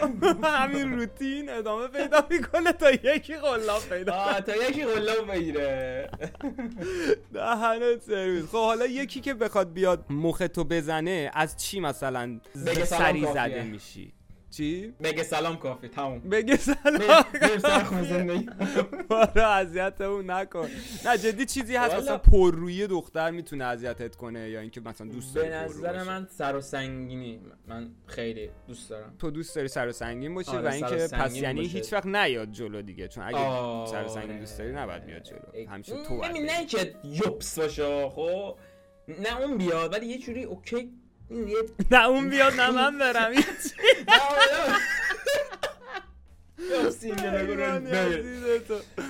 همین 0.44 1.00
روتین 1.00 1.50
ادامه 1.50 1.88
پیدا 1.88 2.28
می‌کنه 2.30 2.72
تا 2.74 2.92
یکی 2.92 3.36
قلاب 3.36 3.82
پیدا 3.90 4.42
تا 4.42 4.56
یکی 4.56 4.84
قلاب 4.86 5.32
بگیره. 5.32 6.10
دهنت 7.34 8.02
سرویس. 8.02 8.46
خب 8.46 8.58
حالا 8.66 8.86
یکی 8.86 9.22
که 9.22 9.34
بخواد 9.34 9.74
بیاد 9.74 10.06
مخ 10.10 10.44
تو 10.54 10.64
بزنه 10.64 11.32
از 11.34 11.58
چی 11.58 11.80
مثلا 11.80 12.40
سری. 12.86 13.26
زده 13.34 13.64
میشی؟ 13.64 14.14
چی؟ 14.58 14.94
بگه 15.04 15.24
سلام 15.24 15.58
کافی 15.58 15.88
تموم 15.88 16.20
بگه 16.20 16.56
سلام 16.56 17.24
بارا 19.10 19.48
اذیتمون 19.48 20.32
نکن 20.32 20.68
نه 21.06 21.18
جدی 21.18 21.46
چیزی 21.46 21.76
هست. 21.76 21.96
مثلا 21.96 22.18
پررویی 22.18 22.88
دختر 22.88 23.32
می‌تونه 23.32 23.64
اذیتت 23.64 24.16
کنه 24.16 24.50
یا 24.50 24.60
اینکه 24.60 24.82
مثلا 24.82 25.08
دوست 25.08 25.36
داری 25.36 25.50
به 25.50 25.56
نظر. 25.56 26.04
من 26.04 26.28
سر 26.30 26.56
و 26.56 26.62
سنگینی 26.62 27.40
من 27.68 27.92
خیلی 28.06 28.50
دوست 28.68 28.90
دارم 28.90 29.16
تو 29.20 29.32
دوست 29.32 29.56
داری 29.56 29.68
سر 29.68 29.88
و 29.88 29.92
سنگین 29.92 30.36
باشه 30.36 30.52
آره، 30.52 30.70
و 30.70 30.72
اینکه 30.72 30.96
پس 30.96 31.36
یعنی. 31.36 31.68
هیچ 31.68 31.94
وقت 31.94 32.06
نیاد 32.06 32.52
جلو 32.52 32.82
دیگه 32.82 33.08
چون 33.08 33.24
اگه. 33.24 33.86
سر 33.92 34.04
و 34.06 34.08
سنگین 34.08 34.40
دوست 34.40 34.58
داری 34.58 34.74
نباید 34.74 35.06
بیاد 35.06 35.24
جلو 35.24 35.68
همیشه 35.70 36.04
تو 36.04 36.18
بری. 36.18 36.40
نه 36.40 36.66
که 36.66 36.96
یوبس 37.04 37.60
باشه 37.60 38.10
خب 38.10 38.58
نه 39.08 39.42
اون 39.42 39.58
بیاد 39.58 39.94
ولی 39.94 40.06
یه 40.06 40.18
جوری 40.18 40.44
اوکی 40.44 40.92
نه 41.92 42.06
اون 42.08 42.30
بیاد 42.30 42.54
نه 42.54 42.72
من 42.72 42.98
برم. 43.00 43.32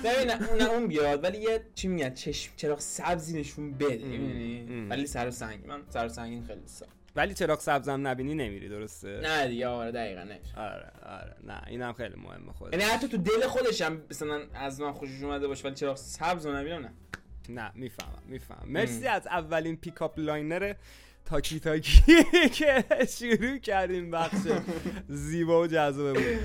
ببین. 0.04 0.28
نه 0.30 0.54
نه 0.58 0.70
اون 0.70 0.86
بیاد 0.86 1.24
ولی 1.24 1.38
یه 1.38 1.60
چی 1.74 1.88
میگن 1.88 2.14
چشم 2.14 2.52
چراغ 2.56 2.80
سبزی 2.80 3.40
نشون 3.40 3.72
بده 3.72 4.86
ولی 4.90 5.06
سر 5.06 5.28
و 5.28 5.30
سنگین 5.30 5.66
من 5.66 5.82
سر 5.90 6.06
و 6.06 6.08
سنگین 6.08 6.46
خیلی 6.46 6.60
دارم 6.80 6.92
ولی 7.16 7.34
چراغ 7.34 7.60
سبزم 7.60 8.06
نبینی 8.06 8.34
نمیری 8.34 8.68
درسته؟ 8.68 9.20
نه 9.22 9.48
دیگه 9.48 9.66
آره 9.66 9.92
دقیقا 9.92 10.22
نه. 10.22 10.40
آره 10.56 10.90
آره. 11.06 11.36
نه 11.44 11.62
اینم 11.66 11.92
خیلی 11.92 12.14
مهمه 12.16 12.52
خود 12.52 12.72
یعنی 12.72 12.84
حتی 12.84 13.08
تو 13.08 13.16
دل 13.16 13.46
خودش 13.46 13.82
هم 13.82 14.02
مثلا 14.10 14.40
از 14.54 14.80
من 14.80 14.92
خوشش 14.92 15.22
اومده 15.22 15.46
باشه 15.48 15.64
ولی 15.64 15.74
چراغ 15.74 15.96
سبز 15.96 16.46
رو 16.46 16.56
نبینم 16.56 16.82
نه؟ 16.82 16.90
نه 17.48 17.72
می‌فهمم 17.74 18.22
می‌فهمم. 18.26 18.68
مرسی 18.72 19.06
از 19.06 19.26
اولین 19.26 19.76
pickup 19.76 20.18
line 20.18 20.74
تاکی 21.24 21.60
تاکی 21.60 22.02
که 22.58 22.84
شروع 23.08 23.58
کردیم 23.58 24.10
بخش 24.10 24.36
زیبا 25.08 25.62
و 25.62 25.66
جذابه 25.66 26.12
بود. 26.12 26.40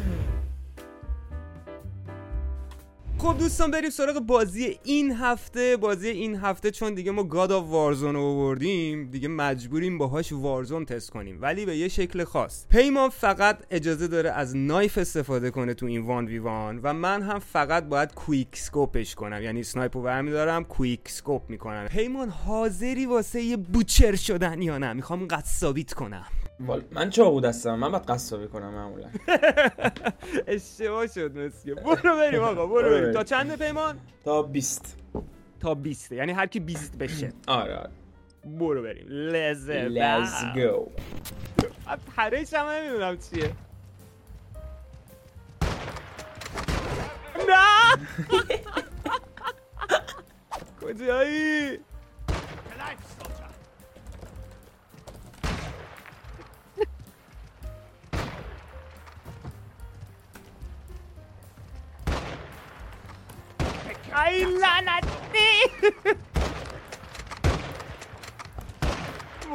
خب 3.20 3.38
دوستان 3.38 3.72
بریم 3.72 3.90
سراغ 3.90 4.20
بازی 4.20 4.80
این 4.84 5.12
هفته. 5.12 5.78
بازی 5.78 6.08
این 6.10 6.36
هفته 6.36 6.72
چون 6.72 6.94
دیگه 6.94 7.12
ما 7.12 7.24
God 7.24 7.52
of 7.52 7.66
Warzone 7.68 8.16
رو 8.16 8.22
آوردیم 8.22 9.10
دیگه 9.12 9.28
مجبوریم 9.28 9.98
باهاش 9.98 10.34
Warzone 10.34 10.86
تست 10.86 11.10
کنیم. 11.10 11.42
ولی 11.42 11.66
به 11.66 11.78
یه 11.78 11.88
شکل 11.88 12.24
خاص. 12.24 12.68
پیمان 12.68 13.10
فقط 13.10 13.58
اجازه 13.72 14.08
داره 14.08 14.32
از 14.32 14.56
knife 14.56 14.98
استفاده 14.98 15.52
کنه 15.52 15.74
تو 15.74 15.86
این 15.86 16.02
وان 16.02 16.26
وی 16.26 16.38
وان 16.40 16.80
و 16.84 16.94
من 16.94 17.22
هم 17.22 17.40
فقط 17.40 17.84
باید 17.84 18.14
quick 18.14 18.48
scope 18.54 18.98
ش 18.98 19.16
کنم. 19.16 19.44
یعنی 19.44 19.64
snipe 19.64 19.98
رو 19.98 20.04
برمیدارم 20.04 20.64
quick 20.64 21.10
scope 21.10 21.50
می‌کنم. 21.50 21.88
پیمان 21.88 22.30
حاضری 22.30 23.06
واسه 23.06 23.42
یه 23.42 23.58
butcher 23.58 24.16
شدن 24.16 24.62
یا 24.62 24.78
نه؟ 24.78 24.94
می‌خوام 24.94 25.28
قصابیت 25.28 25.94
کنم. 25.94 26.26
وال 26.32 26.39
من 26.92 27.10
چاقو 27.10 27.42
دستم 27.42 27.76
من 27.76 27.92
باید 27.92 28.04
قصابی 28.04 28.48
کنم 28.48 28.74
معمولا. 28.74 29.10
اشتباه 30.48 31.08
شد 31.08 31.38
مسکه 31.38 31.74
برو 31.76 32.16
بریم 32.16 32.42
آقا 32.42 32.68
برو 32.68 32.68
برو 32.68 32.90
بریم. 32.90 33.14
تا 33.14 33.24
چنده 33.24 33.56
پیمان؟ 33.56 34.00
تا 34.26 34.44
20 34.44 34.98
تا 35.60 35.74
20 35.76 36.12
یعنی 36.12 36.32
هر 36.32 36.46
کی 36.48 36.60
20 36.60 36.98
بشه. 36.98 37.32
آره 37.48 37.76
آره. 37.76 37.90
برو 38.46 38.82
بریم. 38.84 39.06
لزه 39.10 39.90
Let's 39.90 40.58
go. 40.58 40.90
پرش 42.16 42.54
هم 42.54 42.68
نمی‌دونم 42.68 43.18
چیه. 43.18 43.52
نه! 47.50 47.96
کجایی؟ 50.82 51.80
ای 64.28 64.44
لعنتی 64.44 65.88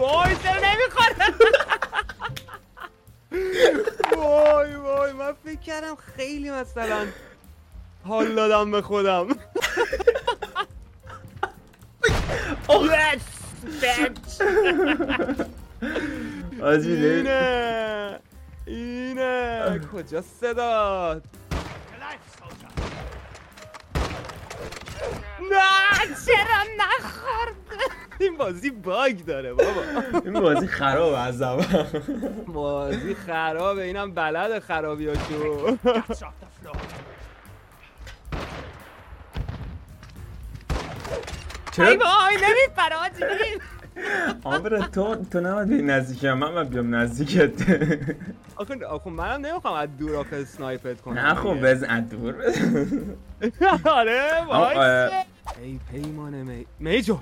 وای 0.01 0.37
چرا 0.37 0.61
نمی‌خوره 0.65 1.35
وای 4.17 4.75
وای 4.75 5.13
من 5.13 5.33
فکر 5.45 5.61
کردم 5.61 5.97
خیلی 6.17 6.51
مثلا 6.51 7.07
حال 8.05 8.35
دادم 8.35 8.71
به 8.71 8.83
خودم 8.83 9.29
bitch. 13.81 14.41
اینه 16.87 18.21
اینه 18.67 19.81
کجا 19.93 20.23
صداد 20.41 21.23
چرا 26.27 26.63
نخورد 26.79 27.55
این 28.19 28.37
بازی 28.37 28.71
باگ 28.71 29.25
داره 29.25 29.53
بابا. 29.53 29.83
این 30.25 30.41
بازی 30.41 30.67
خراب 30.67 31.13
از 31.17 31.43
بازی 32.47 33.15
خرابه. 33.15 33.83
اینم 33.83 34.13
بلد 34.15 34.59
خرابیاشو 34.59 35.35
ای 35.35 35.77
چرا؟ 41.73 41.87
وای 41.87 42.37
نمیپره 42.37 42.97
آجی 42.97 43.25
آبرا 44.45 44.81
تو 44.83 45.17
تو 45.25 45.41
نباید 45.41 45.69
به 45.69 45.83
نزدیکم 45.83 46.33
من 46.33 46.55
باید 46.55 46.71
بیام 46.71 46.95
نزدیکت. 46.95 47.51
آخه 48.57 48.87
آخه 48.87 49.11
منم 49.11 49.47
نمی‌خوام 49.47 49.75
از 49.75 49.89
دور 49.99 50.17
آخه 50.17 50.37
اسنایپت 50.37 51.01
کنم. 51.01 51.19
نه 51.19 51.35
خب. 51.35 51.71
بزن 51.71 52.01
دور 52.01 52.33
بزن. 52.33 53.17
آره 53.85 54.31
آه، 54.41 54.47
وای 54.47 54.77
آه. 54.77 55.25
ای 55.63 55.81
پیمان 55.93 56.43
می... 56.43 56.67
میجور. 56.79 57.21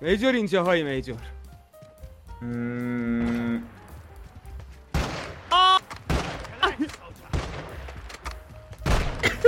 میجور 0.00 0.34
میجور. 0.82 1.18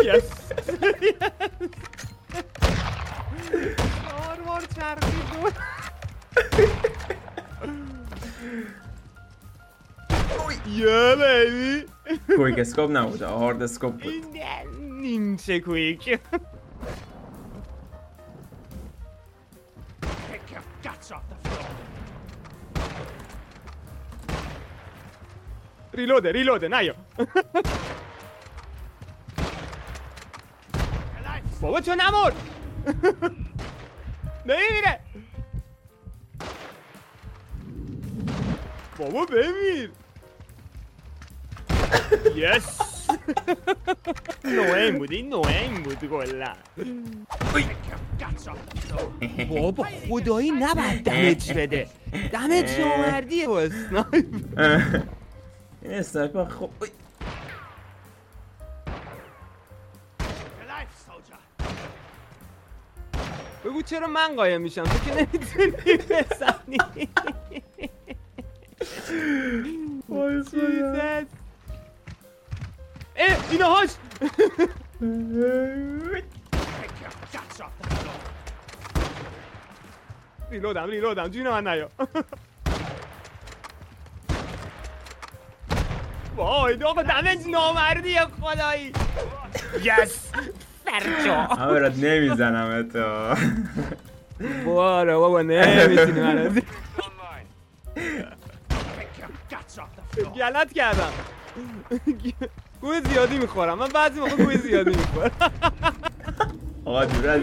یس 0.04 0.30
چهار 4.04 4.40
بار 4.46 4.60
چرخی 4.60 5.22
دور 5.32 5.52
یه 10.66 11.16
بیبی 11.16 11.86
کویک 12.36 12.58
اسکوپ 12.58 12.90
نبوده 12.90 13.26
هارد 13.26 13.62
اسکوپ 13.62 13.92
بود. 13.92 14.12
این 14.12 14.24
نیمچه 15.00 15.60
کویک. 15.60 16.18
ریلوده 25.94 26.32
ریلوده 26.32 26.68
نه 26.68 26.84
یا 26.84 26.94
بابا 31.60 31.80
چون 31.80 32.00
نمرد 32.00 32.34
نمیمیره 34.46 35.00
بابا 38.98 39.24
بمیر 39.24 39.90
یس 42.36 42.95
این 45.10 45.28
نوع 45.28 45.46
این 45.46 45.82
بود 45.82 45.98
کلا 46.00 46.52
بابا 49.48 49.86
خدایی 50.08 50.50
نباید 50.50 51.04
دمج 51.04 51.52
بده 51.52 51.88
دمج 52.32 52.80
نامردیه 52.80 53.46
با 53.46 53.60
اسنایپ 53.60 54.26
این 55.82 55.92
اسنایپر 55.92 56.44
خب 56.44 56.70
اوی. 56.80 56.88
بگو 63.64 63.82
چرا 63.82 64.06
من 64.06 64.36
قایم 64.36 64.60
میشم 64.60 64.82
تو 64.82 64.98
که 64.98 65.14
نمی‌تونی 65.14 65.96
بزنی 65.96 66.78
Jesus. 70.52 71.35
اه 73.18 73.36
اینا 73.50 73.66
هاش 73.66 73.90
ریلودم 80.50 80.86
ریلودم 80.90 81.28
جون 81.28 81.48
من 81.48 81.68
نیا 81.68 81.90
وای 86.36 86.82
آقا 86.82 87.02
دمج 87.02 87.46
نامردی 87.52 88.18
خدایی 88.40 88.92
یس 89.82 90.30
سرجا 90.84 91.34
همرات 91.34 91.98
نمی‌زنم 91.98 92.88
تو 92.88 93.34
باره 94.64 95.16
بابا 95.16 95.42
نمی‌تونی 95.42 96.20
من 96.20 96.62
گلت 100.36 100.72
کردم 100.72 101.12
گوی 102.86 103.00
زیادی 103.00 103.38
می‌خورم. 103.38 103.78
من 103.78 103.88
بعضی 103.88 104.20
موقع 104.20 104.36
گوی 104.36 104.58
زیادی 104.58 104.90
می‌خورم. 104.90 105.30
آقا 106.84 107.04
دور 107.04 107.28
از 107.28 107.42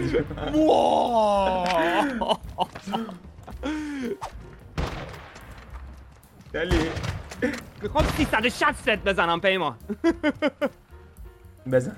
دلی 6.52 6.78
می‌خوام 7.82 8.04
360 8.04 8.72
ست 8.72 8.88
بزنم 8.88 9.40
پیمان 9.40 9.78
بزن 11.72 11.96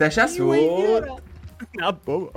تشست 0.00 0.38
بود 0.38 1.20
نه 1.74 1.92
بابا 2.04 2.32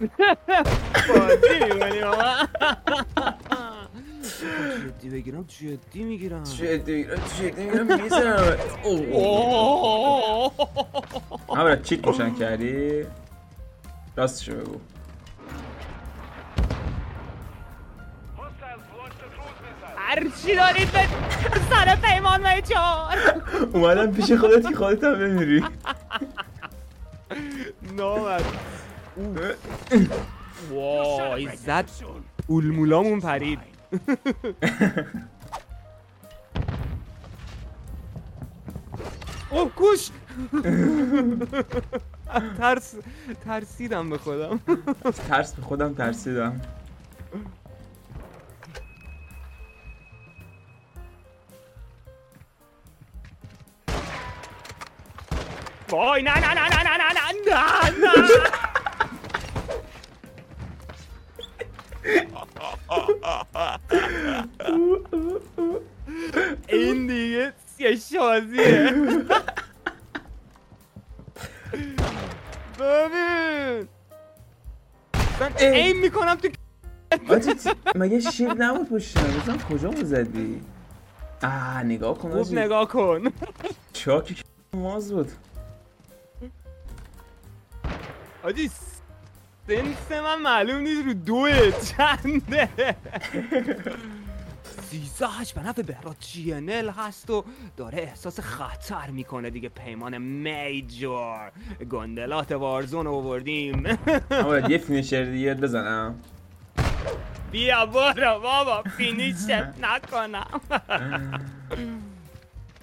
بازی 0.00 1.64
می‌کنی 1.64 2.00
بابا 2.00 2.24
جدی 5.00 5.08
بگیرم 5.10 5.44
جدی 5.48 6.04
می‌گیرم 6.04 6.42
جدی 6.42 6.94
می‌گیرم 6.94 7.20
جدی 7.40 7.64
می‌گیرم 7.64 8.02
می‌زنم 8.02 8.56
همرات 11.56 11.82
چیت 11.82 12.06
روشن 12.06 12.34
کردی 12.34 13.04
راستشو 14.16 14.54
بگو 14.54 14.80
هر 19.96 20.26
چی 20.44 20.56
دارید 20.56 20.92
به 20.92 21.08
سر 21.70 21.96
پیمان 21.96 22.42
و 22.42 22.60
چهار 22.60 23.16
اومدم 23.72 24.12
پیش 24.12 24.32
خودت 24.32 24.68
که 24.68 24.76
خودت 24.76 25.04
هم 25.04 25.14
بمیری 25.14 25.64
نامد 27.96 28.44
وای 30.70 31.56
زد 31.56 31.90
اولمولامون 32.46 33.20
پرید. 33.20 33.58
اوه 39.50 39.70
گوش 39.76 40.10
ترس 42.58 42.94
ترسیدم 43.44 44.10
به 44.10 44.18
خودم. 44.18 44.60
ترس 45.28 45.54
به 45.54 45.62
خودم 45.62 45.94
ترسیدم. 45.94 46.60
وای 55.90 56.22
نه 56.22 56.38
نه 56.38 56.54
نه 56.54 56.68
نه 56.68 56.82
نه 56.82 56.96
نه 56.96 57.12
نه 57.12 57.22
نه. 58.08 58.67
این 66.68 67.06
دیگه 67.06 67.52
یه 67.78 67.96
شازیه 67.96 68.92
ببین 72.78 73.88
من 75.40 75.52
این 75.60 76.00
می‌کنم 76.00 76.34
تو 76.34 76.48
آجی 77.28 77.54
مگه 77.94 78.20
شیر 78.20 78.54
نبود 78.54 78.88
پشت 78.88 79.18
بزن 79.18 79.58
کجا 79.58 79.90
مو 79.90 80.04
زدی 80.04 80.60
آه 81.42 81.82
نگاه 81.82 82.18
کن 82.18 82.30
خوب 82.42 82.58
نگاه 82.58 82.88
کن 82.88 83.32
چاکی 83.92 84.34
که 84.34 84.44
ماز 84.72 85.12
بود 85.12 85.32
آجی 88.42 88.70
سنس 89.68 90.12
من 90.22 90.42
معلوم 90.42 90.76
نیست 90.76 91.06
رو 91.06 91.12
دوه 91.12 91.70
چنده. 91.70 92.68
زیزاش 94.90 95.54
به 95.54 95.62
نفع 95.62 95.82
بهراد 95.82 96.16
جینل 96.20 96.90
هست 96.90 97.30
و 97.30 97.44
داره 97.76 97.98
احساس 97.98 98.40
خطر 98.40 99.10
می‌کنه 99.10 99.50
دیگه 99.50 99.68
پیمان 99.68 100.18
میجور. 100.18 101.52
گندلات 101.90 102.52
وارزون 102.52 103.06
رو 103.06 103.14
آوردیم. 103.14 103.98
اما 104.30 104.58
یه 104.58 104.78
فینیشر 104.78 105.24
دیگه 105.24 105.54
بزنم. 105.54 106.14
بیا 107.50 107.86
برو 107.86 108.40
بابا 108.40 108.82
finish 108.82 109.40
ت 109.40 109.50
نکنم. 109.82 110.60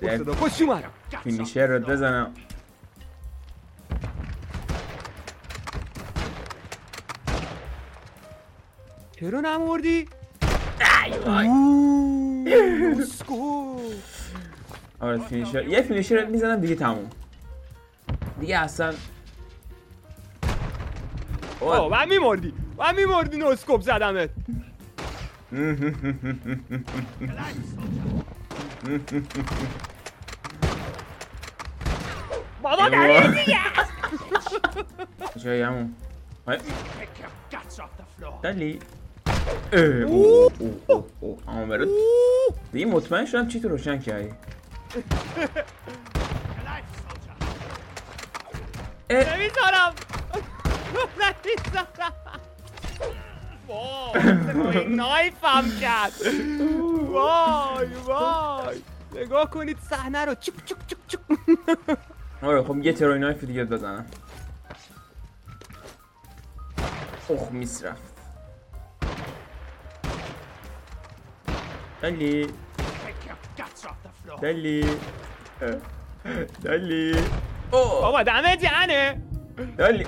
اومدم 0.01 0.91
finisher 1.23 1.67
رو 1.67 1.79
بزنم. 1.79 2.33
چرا 9.19 9.39
نموردی؟ 9.41 10.07
اسکو 12.99 13.79
آره 14.99 15.17
finisher. 15.17 15.67
یه 15.67 15.81
finisher 15.81 16.25
می‌زنم 16.25 16.61
دیگه 16.61 16.75
تموم. 16.75 17.09
دیگه 18.39 18.57
اصلا 18.59 18.93
آه 21.61 21.89
من 21.89 22.09
میمردی. 22.09 22.53
من 22.77 22.95
میمردی 22.95 23.37
نوسکوپ 23.37 23.81
زدمت. 23.81 24.29
بابا 32.61 32.89
در 32.89 33.27
دیگه. 33.27 33.59
جایی 35.35 35.61
همون. 35.61 35.95
دلی. 38.43 38.79
اوه، 39.73 40.51
اوه، 40.59 40.81
اوه، 40.87 41.05
اوه. 41.19 41.87
دیگه 42.71 42.85
مطمئن 42.85 43.25
شدم 43.25 43.47
چی 43.47 43.59
تو 43.59 43.69
روشن 43.69 43.99
کردی 43.99 44.33
نمی‌ذارم 49.09 49.93
نمی‌ذارم 51.19 52.05
وای 53.67 54.85
نایفم 54.87 55.63
کرد 55.81 56.13
وای 57.11 57.87
وای 58.05 58.81
نگاه 59.15 59.49
کنید 59.49 59.77
صحنه 59.89 60.25
رو 60.25 60.35
چک 60.35 60.53
چک 60.65 60.75
چک 60.87 60.97
چک 61.07 61.19
آره 62.41 62.63
خب 62.63 62.77
یه 62.77 62.93
تروی 62.93 63.19
نایف 63.19 63.43
دیگه 63.43 63.63
بزنم 63.63 64.05
اوه 67.27 67.49
میس 67.51 67.83
رفت 67.83 68.14
Dali. 72.05 72.45
Dali. 74.37 74.79
Dali. 76.65 77.05
Oh. 77.73 78.01
Baba 78.05 78.23
دمت 78.23 78.63
یعنی 78.63 79.21
Dali. 79.77 80.05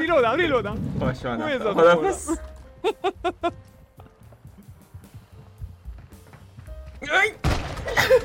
ریلودم 0.00 0.34
ریلودم 0.36 0.74
باش 0.98 1.24
من 1.24 1.36
خوب 1.40 1.48
اضافه 1.50 1.80
خدافظ 1.80 2.38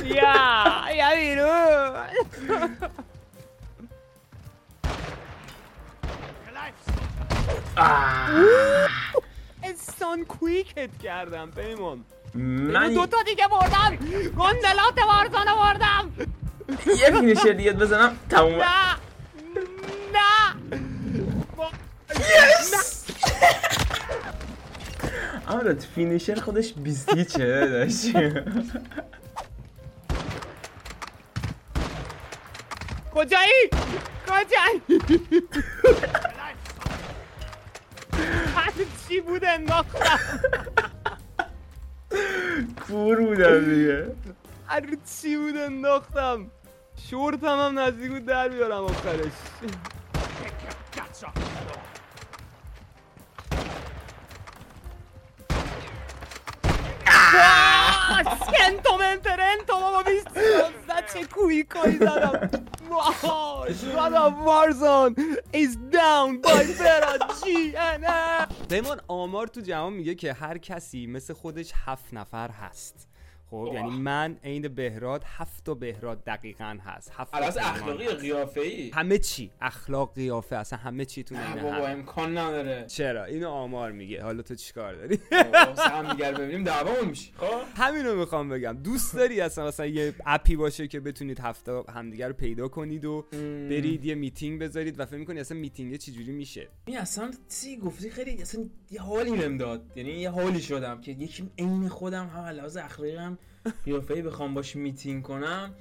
یا 0.04 0.94
یا 0.96 1.16
بیرون 1.16 2.08
Ah! 7.80 9.27
استان 9.82 10.26
کویکت 10.26 10.90
کردم 11.04 11.52
پیمان. 11.52 12.06
من 12.34 12.94
دو 12.94 13.06
تا 13.06 13.18
دیگه 13.24 13.48
بردم 13.48 13.96
گندلات 14.38 14.98
وارزانه 15.08 15.56
بردم. 15.56 16.12
یه 16.86 17.12
فینیشر 17.12 17.52
دیگه 17.54 17.74
بزنم. 17.74 18.18
تموم. 18.30 18.56
نه. 18.56 18.96
نه. 20.14 20.56
آره 25.48 25.74
فینیشر 25.74 26.36
خودش 26.36 26.74
20 26.74 27.24
چه 27.24 27.68
داشت. 27.68 28.06
کجایی؟ 33.16 33.70
کجایی؟ 34.28 34.82
چی 39.08 39.22
بود 39.22 39.46
انداختم 39.46 40.20
کور 42.88 43.16
بودم 43.22 43.60
دیگه. 43.76 44.16
هر 44.68 44.98
چی 45.22 45.38
بود 45.38 45.58
انداختم 45.58 46.52
شورتم 47.10 47.60
هم 47.60 47.80
نزدیک 47.80 48.12
بود 48.12 48.26
در 48.26 48.50
بیارم 48.50 48.84
آخرش. 48.84 49.32
آه، 58.26 58.38
سنتو 58.52 58.98
منترنتو 58.98 59.74
بابا 59.80 60.04
بیست 60.04 60.28
چه 61.14 61.26
کویکایی 61.26 61.98
زدم 61.98 62.50
واه، 62.90 63.68
Shut 63.68 64.14
up 64.14 64.34
Warzone 64.48 65.14
is 65.54 65.76
down 65.92 66.42
by 66.42 66.64
Vera 66.80 67.14
GNF 67.40 68.68
پیمان 68.70 69.02
آمار 69.08 69.48
تو 69.48 69.62
جهان 69.62 69.94
میگه 69.94 70.16
که 70.16 70.34
هر 70.34 70.58
کسی 70.58 71.08
مثل 71.08 71.34
خودش 71.34 71.72
هفت 71.86 72.14
نفر 72.14 72.50
هست. 72.52 73.08
خب 73.52 73.72
یعنی 73.74 73.90
من 73.90 74.38
عین 74.44 74.68
بهراد 74.68 75.24
هفت 75.26 75.66
تا 75.66 75.74
بهراد 75.74 76.24
دقیقا 76.24 76.78
هست. 76.84 77.12
هفت 77.16 77.32
پیمان 77.32 77.52
اخلاقی 77.60 78.08
قیافه 78.08 78.62
ای 78.62 78.90
همه 78.90 79.18
چی. 79.18 79.52
اخلاق 79.62 80.14
قیافه. 80.16 80.56
اصلا 80.56 80.80
همه 80.80 81.06
چی 81.06 81.24
تو 81.24 81.36
عین 81.36 81.64
بابا 81.64 81.88
امکان 81.88 82.38
نداره. 82.38 82.86
چرا؟ 82.88 83.26
اینو 83.26 83.50
آمار 83.50 83.92
میگه. 83.92 84.24
حالا 84.24 84.42
تو 84.42 84.56
چیکار 84.56 84.96
داری؟ 84.96 85.20
هم 85.78 86.12
دیگر 86.14 86.34
ببینیم. 86.34 86.64
دعوامون 86.64 87.06
میشه. 87.10 87.32
خب؟ 87.38 87.62
همینو 87.76 88.16
می‌خوام 88.16 88.50
بگم. 88.50 88.78
دوست 88.84 89.16
داری 89.16 89.42
اصلا 89.42 89.68
مثلا 89.68 89.86
یه 89.86 90.14
app 90.26 90.48
ی 90.48 90.56
باشه 90.56 90.88
که 90.88 91.00
بتونید 91.00 91.40
هفته 91.40 91.84
همدیگه 91.90 92.28
رو 92.28 92.34
پیدا 92.34 92.68
کنید 92.68 93.06
و 93.06 93.26
برید 93.70 94.06
یه 94.06 94.16
میتینگ 94.16 94.62
بذارید 94.62 95.00
و 95.00 95.06
فکر 95.06 95.18
می‌کنی 95.18 95.40
اصلا 95.40 95.58
میتینگ 95.58 95.96
چجوری 95.96 96.32
میشه؟ 96.32 96.68
این 96.86 96.98
اصلا 96.98 97.32
چی 97.62 97.78
گفتی؟ 97.78 98.10
خیلی 98.10 98.42
اصلا 98.42 98.66
یه 98.92 99.02
حالی 99.02 99.32
بهم 99.32 99.58
داد. 99.58 99.92
یعنی 99.96 100.12
یه 100.12 100.30
حالی 100.30 100.62
شدم 100.62 101.02
که 101.02 101.12
یکی 101.12 101.50
عین 101.58 101.90
خودم 101.90 102.28
هم 102.28 102.46
لحاظ 102.46 102.78
اخلاقی 102.78 103.16
هم 103.16 103.37
قیافه‌ای 103.86 104.22
بخوام 104.22 104.54
باش 104.54 104.76
میتینگ 104.76 105.24
کنم 105.24 105.74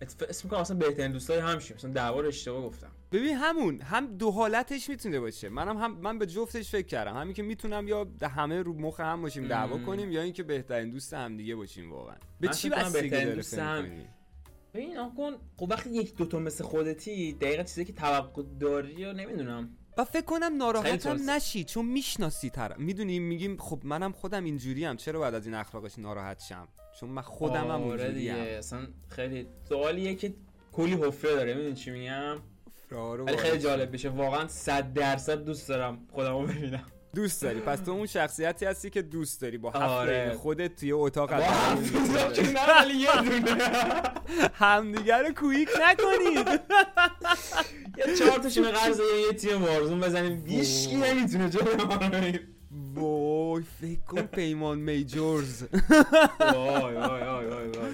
اسم 0.00 0.40
می‌کنم 0.44 0.60
اصلا 0.60 0.76
بهترین 0.76 1.12
دوستای 1.12 1.38
هم 1.38 1.58
شیم. 1.58 1.76
مثلا 1.76 1.90
دعوا 1.90 2.22
اشتباه 2.22 2.62
گفتم. 2.62 2.90
ببین 3.12 3.36
همون 3.36 3.80
هم 3.80 4.16
دو 4.16 4.30
حالتش 4.30 4.88
می‌تونه 4.88 5.20
باشه. 5.20 5.48
منم 5.48 5.76
هم 5.76 5.96
من 6.00 6.18
به 6.18 6.26
جفتش 6.26 6.70
فکر 6.70 6.86
کردم. 6.86 7.16
همین 7.16 7.34
که 7.34 7.42
می‌تونم 7.42 7.88
یا 7.88 8.06
همه 8.22 8.62
رو 8.62 8.74
مخ 8.74 9.00
هم 9.00 9.22
باشیم 9.22 9.48
دعوا. 9.48 9.78
کنیم 9.78 10.12
یا 10.12 10.22
اینکه 10.22 10.42
بهترین 10.42 10.90
دوست 10.90 11.14
هم 11.14 11.36
دیگه 11.36 11.56
باشیم 11.56 11.92
واقعا. 11.92 12.16
به 12.40 12.48
چی 12.48 12.70
کنم 12.70 12.78
بستگی 12.78 13.02
بهترین 13.02 13.24
داره 13.24 13.36
دوست 13.36 13.58
هم-؟ 13.58 13.90
ببین 14.74 14.98
آقا 14.98 15.14
کن 15.16 15.36
خب 15.56 15.66
وقتی 15.70 15.90
یک 15.90 16.16
دوتا 16.16 16.38
مثل 16.38 16.64
خودتی 16.64 17.32
دقیقا 17.32 17.62
چیزی 17.62 17.84
که 17.84 17.92
توقع 17.92 18.42
داری 18.60 19.04
رو 19.04 19.12
نمی‌دونم. 19.12 19.76
و 20.00 20.04
فکر 20.04 20.24
کنم 20.24 20.56
ناراحتم. 20.56 21.30
نشی 21.30 21.64
چون 21.64 21.84
می‌شناسی 21.84 22.50
طرف 22.50 22.78
می‌دونی 22.78 23.18
میگیم 23.18 23.56
خب 23.56 23.80
منم 23.84 24.12
خودم 24.12 24.44
اینجوری 24.44 24.84
هم 24.84 24.96
چرا 24.96 25.18
باید 25.18 25.34
از 25.34 25.46
این 25.46 25.54
اخلاقش 25.54 25.98
ناراحت 25.98 26.42
شم؟ 26.48 26.68
چون 27.00 27.08
من 27.08 27.22
خودم 27.22 27.54
هم 27.54 27.70
آره 27.70 27.82
اونجوری 27.82 28.14
دیگه 28.14 28.32
هم 28.32 28.40
اصلا 28.40 28.86
خیلی 29.08 29.46
سوالیه 29.68 30.14
که 30.14 30.34
کلی 30.72 30.94
حفره 30.94 31.34
داره 31.34 31.54
می‌دونی 31.54 31.74
چی 31.74 31.90
میگم؟ 31.90 32.36
ولی 32.92 33.36
خیلی 33.36 33.58
جالب 33.58 33.92
بشه 33.92 34.08
واقعا 34.08 34.48
صد 34.48 34.92
درصد 34.92 35.44
دوست 35.44 35.68
دارم 35.68 35.98
خودمو 36.12 36.46
ببینم. 36.46 36.84
دوست 37.14 37.42
داری. 37.42 37.60
پس 37.60 37.80
تو 37.80 37.90
اون 37.90 38.06
شخصیتی 38.06 38.64
هستی 38.66 38.90
که 38.90 39.02
دوست 39.02 39.40
داری 39.40 39.58
با 39.58 39.70
آره. 39.70 40.34
خودت 40.34 40.76
توی 40.76 40.92
اتاق 40.92 41.32
همدیگه 44.54 45.16
رو 45.16 45.32
کویک 45.34 45.68
نکنید. 45.82 46.60
یه 48.08 48.16
چهار 48.16 48.38
تاشون 48.38 48.70
قرض 48.70 49.00
یه 49.26 49.32
تیم 49.32 49.62
وارزون 49.62 50.00
بزنیم. 50.00 50.46
هیچکی 50.46 50.96
نمی‌تونه 50.96 51.50
جلوی 51.50 51.74
ما. 51.74 52.00
وای 52.94 53.62
فکر 53.80 54.00
کن 54.00 54.22
پیمان 54.22 54.78
میجورز. 54.78 55.62
وای 56.40 56.94
وای 56.94 56.94
وای 56.94 57.46
وای 57.46 57.68
وای. 57.68 57.90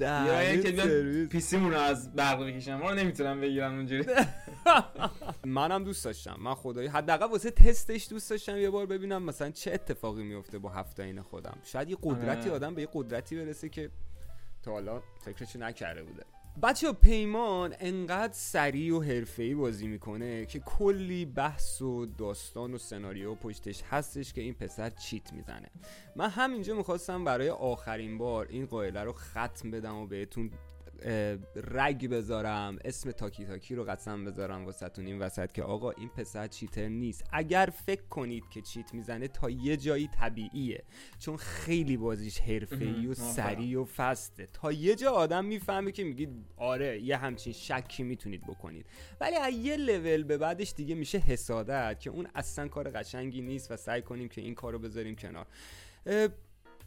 یا 0.00 0.62
که 0.62 0.70
بیان 0.70 0.86
دهنت 0.86 1.28
پیسیمون 1.28 1.70
رو 1.70 1.78
از 1.78 2.12
برق 2.12 2.46
بکشن 2.46 2.74
ما 2.74 2.90
رو 2.90 2.96
نمی‌تونن 2.96 3.40
بگیرن 3.40 3.74
اونجوری. 3.74 4.04
منم 5.44 5.84
دوست 5.84 6.04
داشتم. 6.04 6.36
من 6.40 6.54
خدایی. 6.54 6.88
حداقل 6.88 7.26
واسه 7.26 7.50
تستش 7.50 8.08
دوست 8.10 8.30
داشتم 8.30 8.56
یه 8.56 8.70
بار 8.70 8.86
ببینم 8.86 9.22
مثلا 9.22 9.50
چه 9.50 9.72
اتفاقی 9.72 10.22
میفته 10.22 10.58
با 10.58 10.68
هفت 10.68 11.00
این 11.00 11.22
خودم. 11.22 11.58
شاید 11.64 11.90
یه 11.90 11.96
قدرتی 12.02 12.48
آره. 12.48 12.56
آدم 12.56 12.74
به 12.74 12.82
یه 12.82 12.88
قدرتی 12.92 13.36
برسه 13.36 13.68
که 13.68 13.90
تا 14.62 14.72
حالا 14.72 15.02
فکرشو 15.24 15.58
نکرده 15.58 16.02
بوده. 16.02 16.22
بچه 16.62 16.92
پیمان 16.92 17.74
انقدر 17.80 18.32
سریع 18.32 18.96
و 18.96 19.02
حرفه‌ای 19.02 19.54
بازی 19.54 19.86
می‌کنه 19.86 20.46
که 20.46 20.60
کلی 20.60 21.24
بحث 21.24 21.82
و 21.82 22.06
داستان 22.06 22.74
و 22.74 22.78
سناریو 22.78 23.34
پشتش 23.34 23.82
هستش 23.82 24.32
که 24.32 24.40
این 24.40 24.54
پسر 24.54 24.90
چیت 24.90 25.32
می‌زنه. 25.32 25.70
من 26.16 26.30
همینجا 26.30 26.74
می‌خواستم 26.74 27.24
برای 27.24 27.50
آخرین 27.50 28.18
بار 28.18 28.46
این 28.50 28.66
قائله 28.66 29.00
رو 29.02 29.12
ختم 29.12 29.70
بدم 29.70 29.96
و 29.96 30.06
بهتون 30.06 30.50
رگ 31.56 32.08
بذارم 32.08 32.78
اسم 32.84 33.10
تاکی 33.10 33.44
تاکی 33.44 33.74
رو 33.74 33.84
قسم 33.84 34.24
بذارم 34.24 34.64
واسهتون 34.64 35.06
این 35.06 35.18
وسط 35.18 35.52
که 35.52 35.62
آقا 35.62 35.90
این 35.90 36.08
پسر 36.08 36.46
چیتر 36.46 36.88
نیست. 36.88 37.24
اگر 37.32 37.72
فکر 37.86 38.02
کنید 38.02 38.48
که 38.50 38.62
چیت 38.62 38.94
می‌زنه 38.94 39.28
تا 39.28 39.50
یه 39.50 39.76
جایی 39.76 40.08
طبیعیه. 40.08 40.84
چون 41.18 41.36
خیلی 41.36 41.96
بازیش 41.96 42.40
حرفه‌ای 42.40 43.06
و. 43.06 43.14
سریع 43.14 43.80
و 43.80 43.84
فسته. 43.84 44.46
تا 44.46 44.72
یه 44.72 44.94
جا 44.94 45.10
آدم 45.10 45.44
می‌فهمه 45.44 45.92
که 45.92 46.04
میگید 46.04 46.30
آره 46.56 47.00
یه 47.00 47.16
همچین 47.16 47.52
شکی 47.52 48.02
می‌تونید 48.02 48.42
بکنید. 48.42 48.86
ولی 49.20 49.36
از 49.36 49.52
یه 49.52 49.76
لول 49.76 50.22
به 50.22 50.38
بعدش 50.38 50.72
دیگه 50.76 50.94
میشه 50.94 51.18
حسادت 51.18 52.00
که 52.00 52.10
اون 52.10 52.28
اصلا 52.34 52.68
کار 52.68 52.90
قشنگی 52.90 53.42
نیست 53.42 53.70
و 53.70 53.76
سعی 53.76 54.02
کنیم 54.02 54.28
که 54.28 54.40
این 54.40 54.54
کار 54.54 54.72
رو 54.72 54.78
بذاریم 54.78 55.16
کنار. 55.16 55.46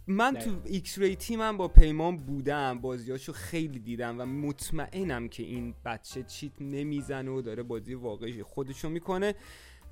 من 0.08 0.34
تو 0.34 0.52
X-Ray 0.66 1.16
تیمم 1.16 1.58
با 1.58 1.68
پیمان 1.68 2.18
بودم 2.18 2.80
بازیاشو 2.82 3.34
خیلی 3.34 3.80
دیدم 3.80 4.20
و 4.20 4.26
مطمئنم 4.26 5.30
که 5.30 5.44
این 5.44 5.74
بچه 5.86 6.24
cheat 6.24 6.52
نمی‌زنه 6.62 7.32
و 7.32 7.42
داره 7.42 7.64
بازی 7.64 7.94
واقعی 7.94 8.44
خودشو 8.44 8.90
می‌کنه. 8.90 9.36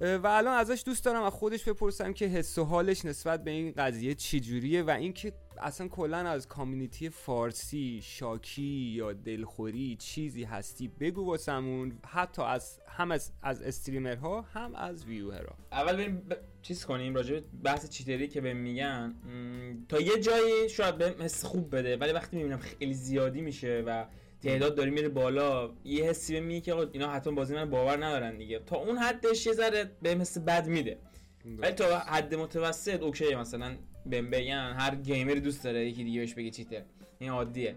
و 0.02 0.28
الان 0.28 0.54
ازش 0.58 0.84
دوست 0.86 1.06
دارم 1.06 1.24
از 1.24 1.34
خودش 1.34 1.64
بپرسم 1.64 2.14
که 2.14 2.26
حس 2.26 2.58
و 2.58 2.64
حالش 2.64 3.06
نسبت 3.06 3.44
به 3.44 3.52
این 3.52 3.74
قضیه 3.78 4.16
چجوریه 4.16 4.84
و 4.84 4.90
اینکه 4.90 5.34
اصلا 5.58 5.88
کلا 5.88 6.18
از 6.18 6.48
community 6.48 7.10
فارسی 7.10 8.00
شاکی 8.04 8.94
یا 8.96 9.14
دلخوری 9.14 9.96
چیزی 10.00 10.44
هستی؟ 10.44 10.88
بگو 10.88 11.26
واسمون. 11.26 12.00
حتی 12.08 12.42
از 12.42 12.80
هم 12.88 13.12
از, 13.12 13.32
از 13.42 13.62
streamer 13.62 14.33
ها 14.33 14.42
هم 14.42 14.76
از 14.76 15.06
viewer 15.06 15.49
ها 15.49 15.56
اول 15.72 15.94
بریم 15.94 16.18
ب... 16.18 16.34
چیز 16.62 16.86
کنیم 16.86 17.16
راجع 17.16 17.34
به 17.34 17.44
بحث 17.64 17.90
چیتری 17.90 18.28
که 18.28 18.42
بهم 18.42 18.58
میگن. 18.58 19.06
م، 19.06 19.86
تا 19.90 20.00
یه 20.00 20.20
جایی 20.20 20.70
شاید 20.70 20.98
بهم 20.98 21.22
حس 21.22 21.46
خوب 21.46 21.76
بده 21.76 21.98
ولی 21.98 22.12
وقتی 22.12 22.38
می‌بینم 22.38 22.58
خیلی 22.58 22.94
زیادی 22.94 23.42
میشه 23.42 23.84
و 23.88 24.06
تعداد 24.44 24.76
داره 24.76 24.90
میره 24.92 25.10
بالا. 25.10 25.72
یه 25.84 26.04
حسی 26.04 26.34
بهم 26.34 26.44
میگه 26.44 26.62
که 26.62 26.74
آقا 26.74 26.86
اینا 26.92 27.12
حتما 27.12 27.34
بازی 27.34 27.56
من 27.56 27.70
باور 27.70 28.06
ندارن 28.06 28.38
دیگه. 28.38 28.60
تا 28.60 28.76
اون 28.76 28.98
حدش 28.98 29.46
یه 29.46 29.54
ذره 29.54 29.92
بهم 30.02 30.22
حس 30.22 30.38
بد 30.38 30.68
میده. 30.68 30.98
ولی 31.58 31.72
تا 31.72 32.00
حد 32.00 32.36
متوسط 32.36 33.02
اوکی 33.02 33.36
مثلا 33.36 33.76
بهم 34.06 34.30
بگن 34.30 34.74
هر 34.78 34.96
گیمری 34.96 35.40
دوست 35.40 35.64
داره 35.64 35.90
یکی 35.90 36.04
دیگه 36.04 36.20
بهش 36.20 36.34
بگه 36.34 36.52
چیتر 36.52 36.82
این 37.20 37.30
عادیه. 37.30 37.76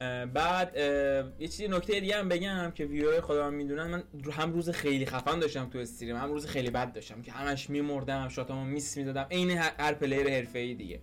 اه، 0.00 0.26
بعد 0.26 0.72
اه، 0.74 1.32
یه 1.38 1.48
چیزی 1.48 1.68
نکته 1.68 2.00
دیگه 2.00 2.16
هم 2.16 2.28
بگم 2.28 2.72
که 2.74 2.84
ویور 2.84 3.20
خدا 3.20 3.50
من 3.50 3.56
می‌دونن. 3.56 3.86
من 3.86 4.02
هم 4.32 4.52
روز 4.52 4.70
خیلی 4.70 5.06
خفن 5.06 5.38
داشتم 5.38 5.70
تو 5.70 5.78
stream 5.78 6.16
هم 6.16 6.32
روز 6.32 6.46
خیلی 6.46 6.70
بد 6.70 6.92
داشتم 6.92 7.22
که 7.22 7.32
همش 7.32 7.70
میمردم 7.70 8.28
shot 8.28 8.52
امو 8.52 8.64
miss 8.64 8.96
می‌دادم. 8.96 9.26
عین 9.30 9.50
هر 9.50 9.94
player 9.94 10.30
حرفه‌ای 10.30 10.74
دیگه. 10.74 11.00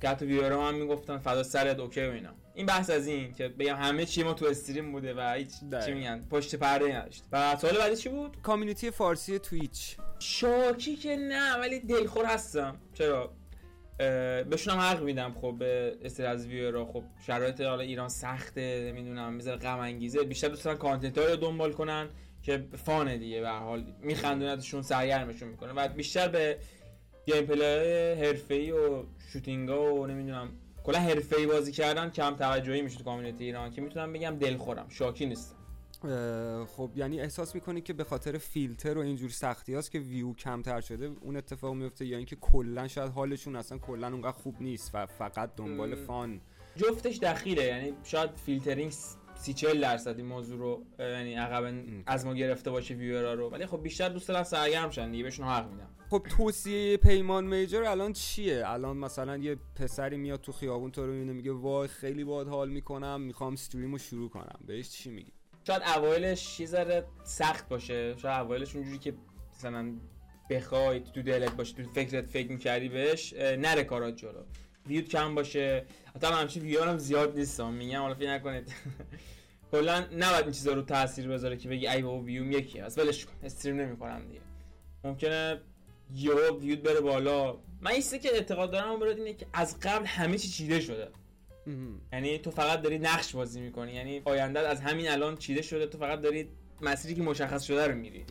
که 0.00 0.08
حتی 0.08 0.26
viewer 0.26 0.52
هم 0.52 0.74
می‌گفتن 0.74 1.18
فدا 1.18 1.42
سرت 1.42 1.78
okay 1.78 2.06
و 2.06 2.10
اینا. 2.10 2.30
این 2.54 2.66
بحث 2.66 2.90
از 2.90 3.06
این 3.06 3.32
که 3.32 3.48
بگم 3.48 3.76
همه 3.76 4.04
چی 4.04 4.22
ما 4.22 4.34
تو 4.34 4.46
stream 4.46 4.92
بوده 4.92 5.14
و 5.14 5.34
هیچ. 5.36 5.50
چی 5.86 5.92
میگن 5.92 6.24
پشت 6.30 6.54
پرده 6.54 6.96
نداشت. 6.96 7.24
و 7.32 7.56
سوال 7.56 7.78
بعدی 7.78 7.96
چی 7.96 8.08
بود؟ 8.08 8.36
community 8.42 8.90
فارسی 8.90 9.38
Twitch 9.38 9.96
شاکی 10.18 10.96
که 10.96 11.16
نه 11.16 11.56
ولی 11.56 11.80
دلخور 11.80 12.24
هستم. 12.24 12.76
چرا؟ 12.94 13.32
بهشون 14.50 14.74
هم 14.74 14.80
حق 14.80 15.02
میدم. 15.02 15.34
خب 15.40 15.56
بیشتر 15.58 16.26
از 16.26 16.46
viewer 16.46 16.80
ا 16.80 16.86
خب 16.86 17.04
شرایط 17.26 17.60
حالا 17.60 17.82
ایران 17.82 18.08
سخته 18.08 18.92
نمی‌دونم 18.92 19.32
می‌ذاره 19.32 19.58
غم 19.58 19.78
انگیزه. 19.78 20.22
بیشتر 20.22 20.48
دوست 20.48 20.64
دارن 20.64 20.76
content 20.78 21.18
رو 21.18 21.36
دنبال 21.36 21.72
کنن 21.72 22.08
که 22.42 22.64
fun 22.84 23.10
ه 23.10 23.18
دیگه. 23.18 23.40
به 23.40 23.48
حال 23.48 23.84
میخندونتشون 24.02 24.82
سرگرمشون 24.82 25.48
می‌کنه. 25.48 25.72
و 25.72 25.88
بیشتر 25.88 26.28
به 26.28 26.58
gameplay 27.26 28.14
حرفه‌ای 28.14 28.70
و 28.72 29.02
shooting 29.32 29.87
ا 29.87 29.94
و 29.94 30.06
نمی‌دونم 30.06 30.48
کلا 30.84 30.98
حرفه‌ای 30.98 31.46
بازی 31.46 31.72
کردن 31.72 32.10
کم 32.10 32.36
توجهی 32.36 32.82
میشه 32.82 32.98
تو 32.98 33.04
community 33.04 33.44
ایران 33.44 33.70
که 33.70 33.80
می‌تونم 33.80 34.12
بگم 34.12 34.36
دلخورم 34.40 34.86
شاکی 34.88 35.26
نیستم. 35.26 35.56
خب 36.76 36.90
یعنی 36.96 37.20
احساس 37.20 37.54
می‌کنی 37.54 37.80
که 37.80 37.92
به 37.92 38.04
خاطر 38.04 38.38
فیلتر 38.38 38.98
و 38.98 39.00
اینجور 39.00 39.30
سختی 39.30 39.74
هست 39.74 39.90
که 39.90 39.98
ویو 39.98 40.32
کمتر 40.34 40.80
شده 40.80 41.10
اون 41.20 41.36
اتفاق 41.36 41.74
میفته 41.74 42.06
یا 42.06 42.16
اینکه 42.16 42.36
کلا 42.36 42.88
شاید 42.88 43.10
حالشون 43.10 43.56
اصلا 43.56 43.78
کلا 43.78 44.06
اونقدر 44.06 44.32
خوب 44.32 44.54
نیست 44.60 44.90
و 44.94 45.06
فقط 45.06 45.50
دنبال 45.56 45.94
fun؟ 45.94 46.40
جفتش 46.76 47.18
دخیله 47.18 47.64
یعنی 47.64 47.92
شاید 48.04 48.30
فیلترینگ 48.46 48.92
سی 49.34 49.54
چل 49.54 49.80
درصد 49.80 50.16
این 50.16 50.26
موضوع 50.26 50.58
رو 50.58 50.84
یعنی 50.98 51.34
عقب 51.34 51.74
از 52.06 52.26
ما 52.26 52.34
گرفته 52.34 52.70
باشه 52.70 52.94
ویورا 52.94 53.34
رو. 53.34 53.50
ولی 53.50 53.66
خب 53.66 53.82
بیشتر 53.82 54.08
دوست 54.08 54.28
دارن 54.28 54.42
سرگرم 54.42 54.90
شن 54.90 55.10
دیگه 55.10 55.24
بهشون 55.24 55.46
حق 55.46 55.70
میدم. 55.70 55.90
خب 56.10 56.26
توصیه 56.36 56.96
پیمان 56.96 57.44
میجر 57.44 57.84
الان 57.84 58.12
چیه؟ 58.12 58.62
الان 58.66 58.96
مثلا 58.96 59.36
یه 59.36 59.56
پسری 59.76 60.16
میاد 60.16 60.40
تو 60.40 60.52
خیابون 60.52 60.90
تو 60.90 61.06
رو 61.06 61.12
می‌بینه 61.12 61.32
میگه 61.32 61.52
وای 61.52 61.88
خیلی 61.88 62.24
باحال 62.24 62.48
حال 62.48 62.68
می‌کنم 62.68 63.20
می‌خوام 63.20 63.52
استریم 63.52 63.92
رو 63.92 63.98
شروع 63.98 64.28
کنم. 64.28 64.60
بهش 64.66 64.90
چی 64.90 65.10
میگی؟ 65.10 65.32
شاید 65.66 65.82
اوایلش 65.96 66.60
یه 66.60 66.66
ذره 66.66 67.04
سخت 67.24 67.68
باشه. 67.68 68.14
شاید 68.18 68.40
اوایلش 68.40 68.76
اونجوری 68.76 68.98
که 68.98 69.14
مثلا 69.56 69.92
بخوای 70.50 71.00
تو 71.00 71.22
دلت 71.22 71.56
باشه 71.56 71.74
تو 71.74 71.82
فکرت 71.90 72.26
فکر 72.26 72.52
می‌کردی 72.52 72.88
بهش 72.88 73.32
نره 73.32 73.84
کارات 73.84 74.16
جلو 74.16 74.42
ویوت 74.86 75.08
کم 75.08 75.34
باشه. 75.34 75.84
حتی 76.14 76.26
همچین 76.26 76.62
ویو 76.62 76.82
هم 76.82 76.98
زیاد 76.98 77.38
نیستم. 77.38 77.72
میگم 77.72 78.00
حالا 78.00 78.14
فکر 78.14 78.34
نکنید. 78.34 78.74
کلا 79.72 80.00
نباید 80.00 80.44
این 80.44 80.52
چیزا 80.52 80.72
رو 80.72 80.82
تاثیر 80.82 81.28
بذاره 81.28 81.56
که 81.56 81.68
بگی 81.68 81.88
ای 81.88 82.02
بابا 82.02 82.20
ویوم 82.20 82.52
یکی 82.52 82.78
هست. 82.78 82.98
ولش 82.98 83.24
کن. 83.24 83.32
استریم 83.42 83.76
نمی‌کنم 83.76 84.26
دیگه. 84.28 84.40
ممکنه 85.04 85.60
یو 86.14 86.58
ویوت 86.60 86.78
بره 86.78 87.00
بالا. 87.00 87.58
من 87.80 87.90
این 87.90 88.02
که 88.22 88.34
اعتقاد 88.34 88.70
دارم 88.70 88.90
اون 88.90 89.02
اینه 89.02 89.34
که 89.34 89.46
از 89.52 89.80
قبل 89.80 90.06
همه 90.06 90.38
چی 90.38 90.48
چیده 90.48 90.80
شده. 90.80 91.08
یعنی 92.12 92.38
تو 92.38 92.50
فقط 92.50 92.82
داری 92.82 92.98
نقش 92.98 93.34
بازی 93.34 93.60
می‌کنی. 93.60 93.92
یعنی 93.92 94.22
آینده 94.24 94.60
از 94.60 94.80
همین 94.80 95.08
الان 95.08 95.36
چیده 95.36 95.62
شده 95.62 95.86
تو 95.86 95.98
فقط 95.98 96.20
داری 96.20 96.48
مسیری 96.80 97.14
که 97.14 97.22
مشخص 97.22 97.62
شده 97.62 97.86
رو 97.86 97.94
میری 97.94 98.24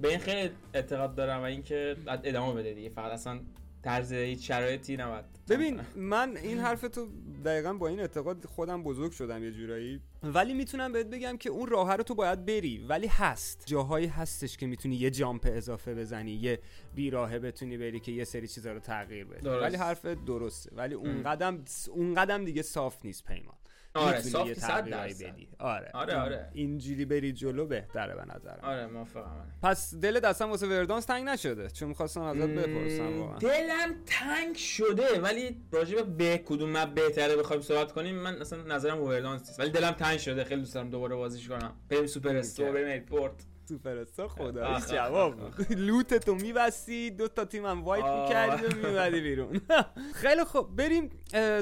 به 0.00 0.08
این 0.08 0.18
خیلی 0.18 0.50
اعتقاد 0.74 1.14
دارم 1.14 1.40
و 1.40 1.44
اینکه 1.44 1.96
ادامه 2.24 2.54
بده 2.54 2.72
دیگه. 2.72 2.88
فقط 2.88 3.12
اصلا 3.12 3.40
طرز 3.82 4.12
هیچ 4.12 4.48
شرایطی 4.48 4.96
نبود 4.96 5.24
ببین 5.48 5.80
من 5.96 6.36
این 6.36 6.58
حرف 6.58 6.80
تو 6.80 7.08
دقیقا 7.44 7.72
با 7.72 7.88
این 7.88 8.00
اعتقاد 8.00 8.44
خودم 8.44 8.82
بزرگ 8.82 9.12
شدم 9.12 9.44
یه 9.44 9.50
جورایی. 9.50 10.00
ولی 10.22 10.54
می‌تونم 10.54 10.92
بهت 10.92 11.06
بگم 11.06 11.36
که 11.36 11.50
اون 11.50 11.66
راه 11.66 11.96
رو 11.96 12.02
تو 12.02 12.14
باید 12.14 12.44
بری 12.44 12.78
ولی 12.78 13.06
هست. 13.06 13.62
جاهایی 13.66 14.06
هستش 14.06 14.56
که 14.56 14.66
می‌تونی 14.66 14.96
یه 14.96 15.10
جامپ 15.10 15.48
اضافه 15.52 15.94
بزنی 15.94 16.32
یه 16.32 16.58
بیراهه 16.94 17.38
بتونی 17.38 17.78
بری 17.78 18.00
که 18.00 18.12
یه 18.12 18.24
سری 18.24 18.48
چیزا 18.48 18.72
رو 18.72 18.80
تغییر 18.80 19.24
بدی. 19.24 19.48
ولی 19.48 19.76
حرف 19.76 20.06
درسته. 20.06 20.70
ولی 20.76 20.94
اون 20.94 21.22
قدم 21.22 21.64
اون 21.90 22.14
قدم 22.14 22.44
دیگه 22.44 22.62
صاف 22.62 23.04
نیست 23.04 23.24
پیمان. 23.24 23.54
آره 23.94 24.20
صاف 24.20 24.48
بدی. 24.48 25.48
آره. 25.58 25.90
آره 25.94 26.16
آره. 26.16 26.48
اینجوری 26.52 27.04
بری 27.04 27.32
جلو 27.32 27.66
بهتره 27.66 28.14
به 28.14 28.22
نظرم. 28.34 28.58
آره 28.62 28.86
موافقم. 28.86 29.46
پس 29.62 29.94
دل 29.94 30.20
دستم 30.20 30.50
واسه 30.50 30.66
وردانس 30.66 31.04
تنگ 31.04 31.28
نشده. 31.28 31.70
چون 31.70 31.88
می‌خواستم 31.88 32.20
ازت 32.20 32.40
بپرسم 32.40 33.18
واقعا. 33.20 33.38
دلم 33.38 33.94
تنگ 34.06 34.56
شده 34.56 35.20
ولی 35.20 35.56
راجع 35.72 36.02
به 36.02 36.38
کدوم 36.38 36.76
map 36.76 36.94
بهتره 36.94 37.36
بخوایم 37.36 37.62
صحبت 37.62 37.92
کنیم 37.92 38.14
من 38.16 38.40
اصلا 38.40 38.62
نظرم 38.62 39.00
Verdansk 39.02 39.40
نیست. 39.48 39.60
ولی 39.60 39.70
دلم 39.70 39.92
تنگ 39.92 40.18
شده. 40.18 40.44
خیلی 40.44 40.60
دوست 40.60 40.74
دارم 40.74 40.90
دوباره 40.90 41.16
بازیش 41.16 41.48
کنم. 41.48 41.72
بریم 41.88 42.06
Superstore 42.06 42.72
بریم 42.72 42.88
airport. 42.88 43.34
Superstore 43.72 44.28
خدا. 44.28 44.80
جواب 44.90 45.34
loot 45.70 46.14
تو 46.14 46.34
میبستی 46.34 47.10
دو 47.10 47.28
تا 47.28 47.44
تیم 47.44 47.66
هم 47.66 47.84
وایت 47.84 48.04
می‌کردی 48.04 48.66
و 48.66 48.76
میبردی 48.76 49.20
بیرون. 49.20 49.60
خیلی 50.22 50.44
خوب. 50.44 50.76
بریم 50.76 51.10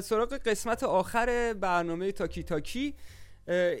سراغ 0.01 0.33
قسمت 0.33 0.83
آخر 0.83 1.55
برنامه 1.59 2.11
تاکی 2.11 2.43
تاکی 2.43 2.95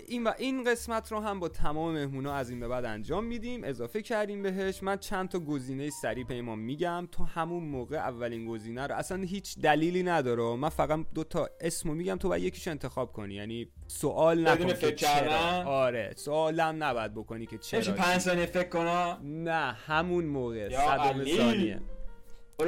این 0.07 0.23
و 0.23 0.31
این 0.37 0.63
قسمت 0.63 1.11
رو 1.11 1.19
هم 1.19 1.39
با 1.39 1.49
تمام 1.49 1.93
مهمونا 1.93 2.33
از 2.33 2.49
این 2.49 2.59
به 2.59 2.67
بعد 2.67 2.85
انجام 2.85 3.25
میدیم. 3.25 3.63
اضافه 3.63 4.01
کردیم 4.01 4.43
بهش. 4.43 4.83
من 4.83 4.97
چند 4.97 5.29
تا 5.29 5.39
گزینه 5.39 5.89
سریع 5.89 6.25
پیمان 6.25 6.59
میگم. 6.59 7.07
تو 7.11 7.23
همون 7.23 7.63
موقع 7.63 7.95
اولین 7.95 8.45
گزینه 8.45 8.87
رو 8.87 8.95
اصلا 8.95 9.23
هیچ 9.23 9.59
دلیلی 9.59 10.03
نداره. 10.03 10.55
من 10.55 10.69
فقط 10.69 10.99
دو 11.15 11.23
تا 11.23 11.49
اسمو 11.61 11.93
میگم 11.93 12.15
تو 12.15 12.29
باید 12.29 12.43
یکیش 12.43 12.67
انتخاب 12.67 13.11
کنی. 13.11 13.35
یعنی 13.35 13.67
سوال 13.87 14.47
نکن 14.47 14.73
که 14.73 14.91
چرا. 14.91 15.63
آره. 15.65 16.13
سوالم 16.15 16.83
نباید 16.83 17.13
بکنی 17.13 17.45
که 17.45 17.57
چرا. 17.57 17.93
5 17.93 18.21
ثانیه 18.21 18.45
فکر 18.45 18.69
کنم. 18.69 19.19
نه 19.23 19.73
همون 19.73 20.25
موقع. 20.25 20.69
صد 20.69 21.25
ثانیه. 21.37 21.81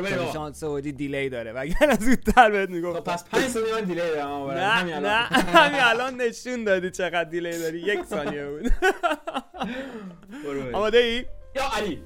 برو 0.01 0.53
سعودی 0.53 0.91
delay 0.91 1.29
داره. 1.29 1.53
وگرنه 1.53 1.95
زودتر 1.99 2.51
بهت 2.51 2.69
می‌گفت 2.69 2.99
خب 2.99 3.03
پس 3.03 3.23
5 3.25 3.47
ثانیه 3.47 3.73
من 3.73 3.81
delay 3.81 3.99
دارم 3.99 4.51
نه 4.51 4.99
نه. 4.99 5.09
همین 5.59 5.79
الان 5.79 6.21
نشون 6.21 6.63
دادی 6.63 6.91
چقدر 6.91 7.23
delay 7.23 7.59
داری. 7.59 7.79
یک 7.79 8.05
ثانیه 8.05 8.45
بود. 8.45 8.71
آماده 10.75 10.97
ای؟ 10.97 11.25
یا 11.55 11.63
علی. 11.73 12.03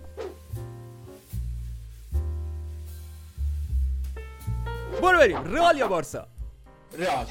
برو 5.02 5.18
بریم. 5.18 5.44
رئال 5.56 5.78
یا 5.78 5.88
بارسا؟ 5.88 6.28
رئال. 7.00 7.26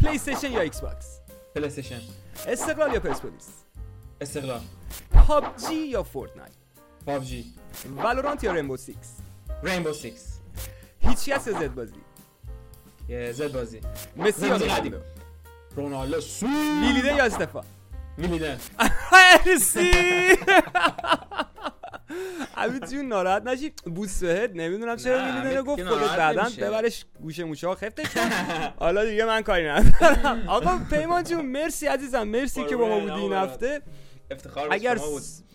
PlayStation 0.00 0.52
یا 0.52 0.60
Xbox 0.60 1.20
PlayStation 1.54 2.00
استقلال 2.46 2.92
یا 2.94 3.00
پرسپولیس؟ 3.00 3.48
استقلال. 4.20 4.60
PUBG 5.10 5.74
یا 5.74 6.02
Fortnite؟ 6.02 6.52
PUBG. 7.06 7.44
Valorant 7.96 8.44
یا 8.44 8.52
Rainbow 8.52 8.76
6 8.76 8.92
Rainbow 9.64 9.92
Six 9.92 10.38
هیچکس 11.00 11.32
یا 11.32 11.50
زدبازی؟ 11.52 11.92
یه 13.08 13.32
زدبازی. 13.32 13.80
مسی 14.16 14.46
یا 14.46 14.56
رونالدو 14.56 14.96
رونالدو 15.76 16.20
سو. 16.20 16.46
ویلیده 16.82 17.14
یا 17.14 17.24
استفا؟ 17.24 17.60
ویلیده 18.18 18.56
مرسی. 19.46 19.90
عبید 22.56 22.86
جون 22.90 23.04
ناراحت 23.08 23.42
نشی؟ 23.42 23.72
بوس 23.94 24.24
بهت 24.24 24.50
نمی‌دونم 24.54 24.96
چرا 24.96 25.24
ویلیده 25.24 25.62
گفت 25.62 25.84
خودت 25.84 26.16
بعدا 26.16 26.48
ببرش 26.58 27.04
گوشه 27.20 27.44
موشه 27.44 27.66
ها 27.68 27.74
خفتش 27.74 28.06
حالا 28.78 29.04
دیگه 29.04 29.24
من 29.24 29.42
کاری 29.42 29.68
ندارم. 29.68 30.48
آقا 30.48 30.80
پیمان 30.90 31.24
جون 31.24 31.46
مرسی 31.46 31.86
عزیزم. 31.86 32.22
مرسی 32.22 32.64
که 32.64 32.76
با 32.76 32.88
ما 32.88 33.00
بودی 33.00 33.12
این 33.12 33.32
هفته. 33.32 33.82
افتخار 34.30 34.68
اگر 34.70 34.98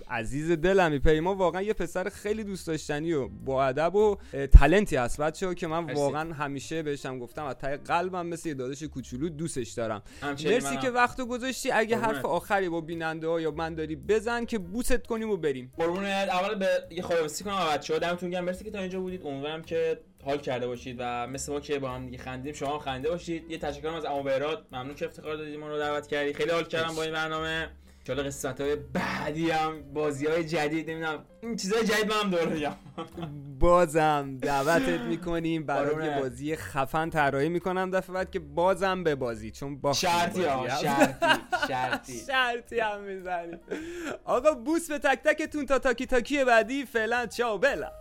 عزیز 0.10 0.52
دلمی 0.52 1.00
پیما 1.00 1.36
واقعا 1.36 1.62
یه 1.62 1.74
پسر 1.74 2.10
خیلی 2.10 2.44
دوست 2.44 2.68
داشتنی 2.68 3.14
و 3.14 3.28
با 3.28 3.66
ادب 3.66 3.96
و 3.96 4.18
تلنتی 4.52 4.96
هست 4.96 5.22
بچه 5.22 5.56
که 5.56 5.68
من 5.68 5.94
واقعا 5.94 6.34
همیشه 6.34 6.84
بهشم 6.84 7.20
گفتم 7.20 7.46
از 7.46 7.56
ته 7.56 7.78
قلبم 7.78 8.28
مثل 8.28 8.50
یه 8.50 8.56
داداش 8.56 8.84
کوچولو 8.84 9.30
دوستش 9.30 9.72
دارم. 9.72 10.04
مرسی 10.24 10.78
که 10.78 10.90
وقتو 10.90 11.26
گذاشتی. 11.26 11.72
اگه 11.72 11.98
حرف 11.98 12.26
آخری 12.26 12.70
با 12.70 12.82
بیننده 12.82 13.28
ها 13.28 13.42
یا 13.42 13.52
من 13.52 13.76
داری 13.76 13.96
بزن 13.96 14.46
که 14.46 14.58
بوست 14.58 15.08
کنیم 15.08 15.30
و 15.30 15.38
بریم. 15.38 15.74
قربونت. 15.78 16.30
اول 16.30 16.56
به 16.56 16.68
یه 16.90 17.02
خداحافظی 17.02 17.44
کنم 17.44 17.68
بچه‌ها. 17.74 18.00
دمتون 18.00 18.30
گرم. 18.30 18.46
مرسی 18.46 18.64
که 18.64 18.72
تا 18.72 18.80
اینجا 18.80 19.00
بودید. 19.00 19.26
امیدوارم 19.26 19.62
که 19.62 20.00
حال 20.26 20.38
کرده 20.38 20.68
باشید 20.68 20.96
و 21.00 21.28
مثل 21.28 21.52
ما 21.52 21.60
که 21.60 21.80
با 21.80 21.90
هم 21.90 22.06
دیگه 22.06 22.18
خندیم 22.18 22.54
شما 22.54 22.80
خنده 22.80 23.10
باشید. 23.10 23.52
یه 23.52 23.58
تشکرم 23.58 23.94
از 23.94 24.06
عمو 24.06 24.30
ممنون 24.72 24.96
که 24.96 25.06
افتخار 25.06 25.36
دادید 25.36 25.60
ما 25.60 25.68
رو 25.68 25.78
دعوت 25.78 26.08
کردی. 26.08 26.34
خیلی 26.34 26.52
حال 26.52 26.64
کردم 26.64 26.96
با 26.96 27.04
این 27.04 27.14
برنامه. 27.14 27.70
چاله 28.04 28.24
قسمت 28.24 28.62
های 28.62 28.76
بعدی 28.76 29.52
هم 29.52 29.94
بازی 29.94 30.28
های 30.28 30.44
جدید 30.44 30.90
نمی‌دونم 30.90 31.26
این 31.42 31.56
چیزای 31.56 31.84
جدید 31.84 32.14
من 32.14 32.16
هم 32.24 32.30
دور 32.30 32.76
بازم 33.60 34.38
دعوتت 34.42 35.02
می‌کنیم 35.02 35.66
برای 35.66 36.06
یه 36.06 36.20
بازی 36.20 36.56
خفن 36.56 37.10
طراحی 37.10 37.50
می‌کنم 37.50 37.92
دفعه 37.92 38.14
بعد 38.14 38.32
که 38.32 38.40
بازم 38.40 39.04
به 39.04 39.16
بازی 39.16 39.52
چون 39.52 39.78
با 39.82 39.94
شرطی 39.94 40.44
ها 40.44 40.68
شرطی 40.70 41.26
شرطی. 41.68 42.20
شرطی 42.28 42.80
هم 42.80 43.02
می‌زنیم. 43.02 43.60
آقا 44.26 44.54
بوس 44.54 44.92
به 44.92 45.00
تک 45.00 45.24
تکتون 45.24 45.66
تا 45.66 45.80
تاکی 45.80 46.06
تاکی 46.06 46.44
بعدی. 46.44 46.86
فعلا 46.86 47.26
چاو 47.26 47.58
بلا. 47.58 47.92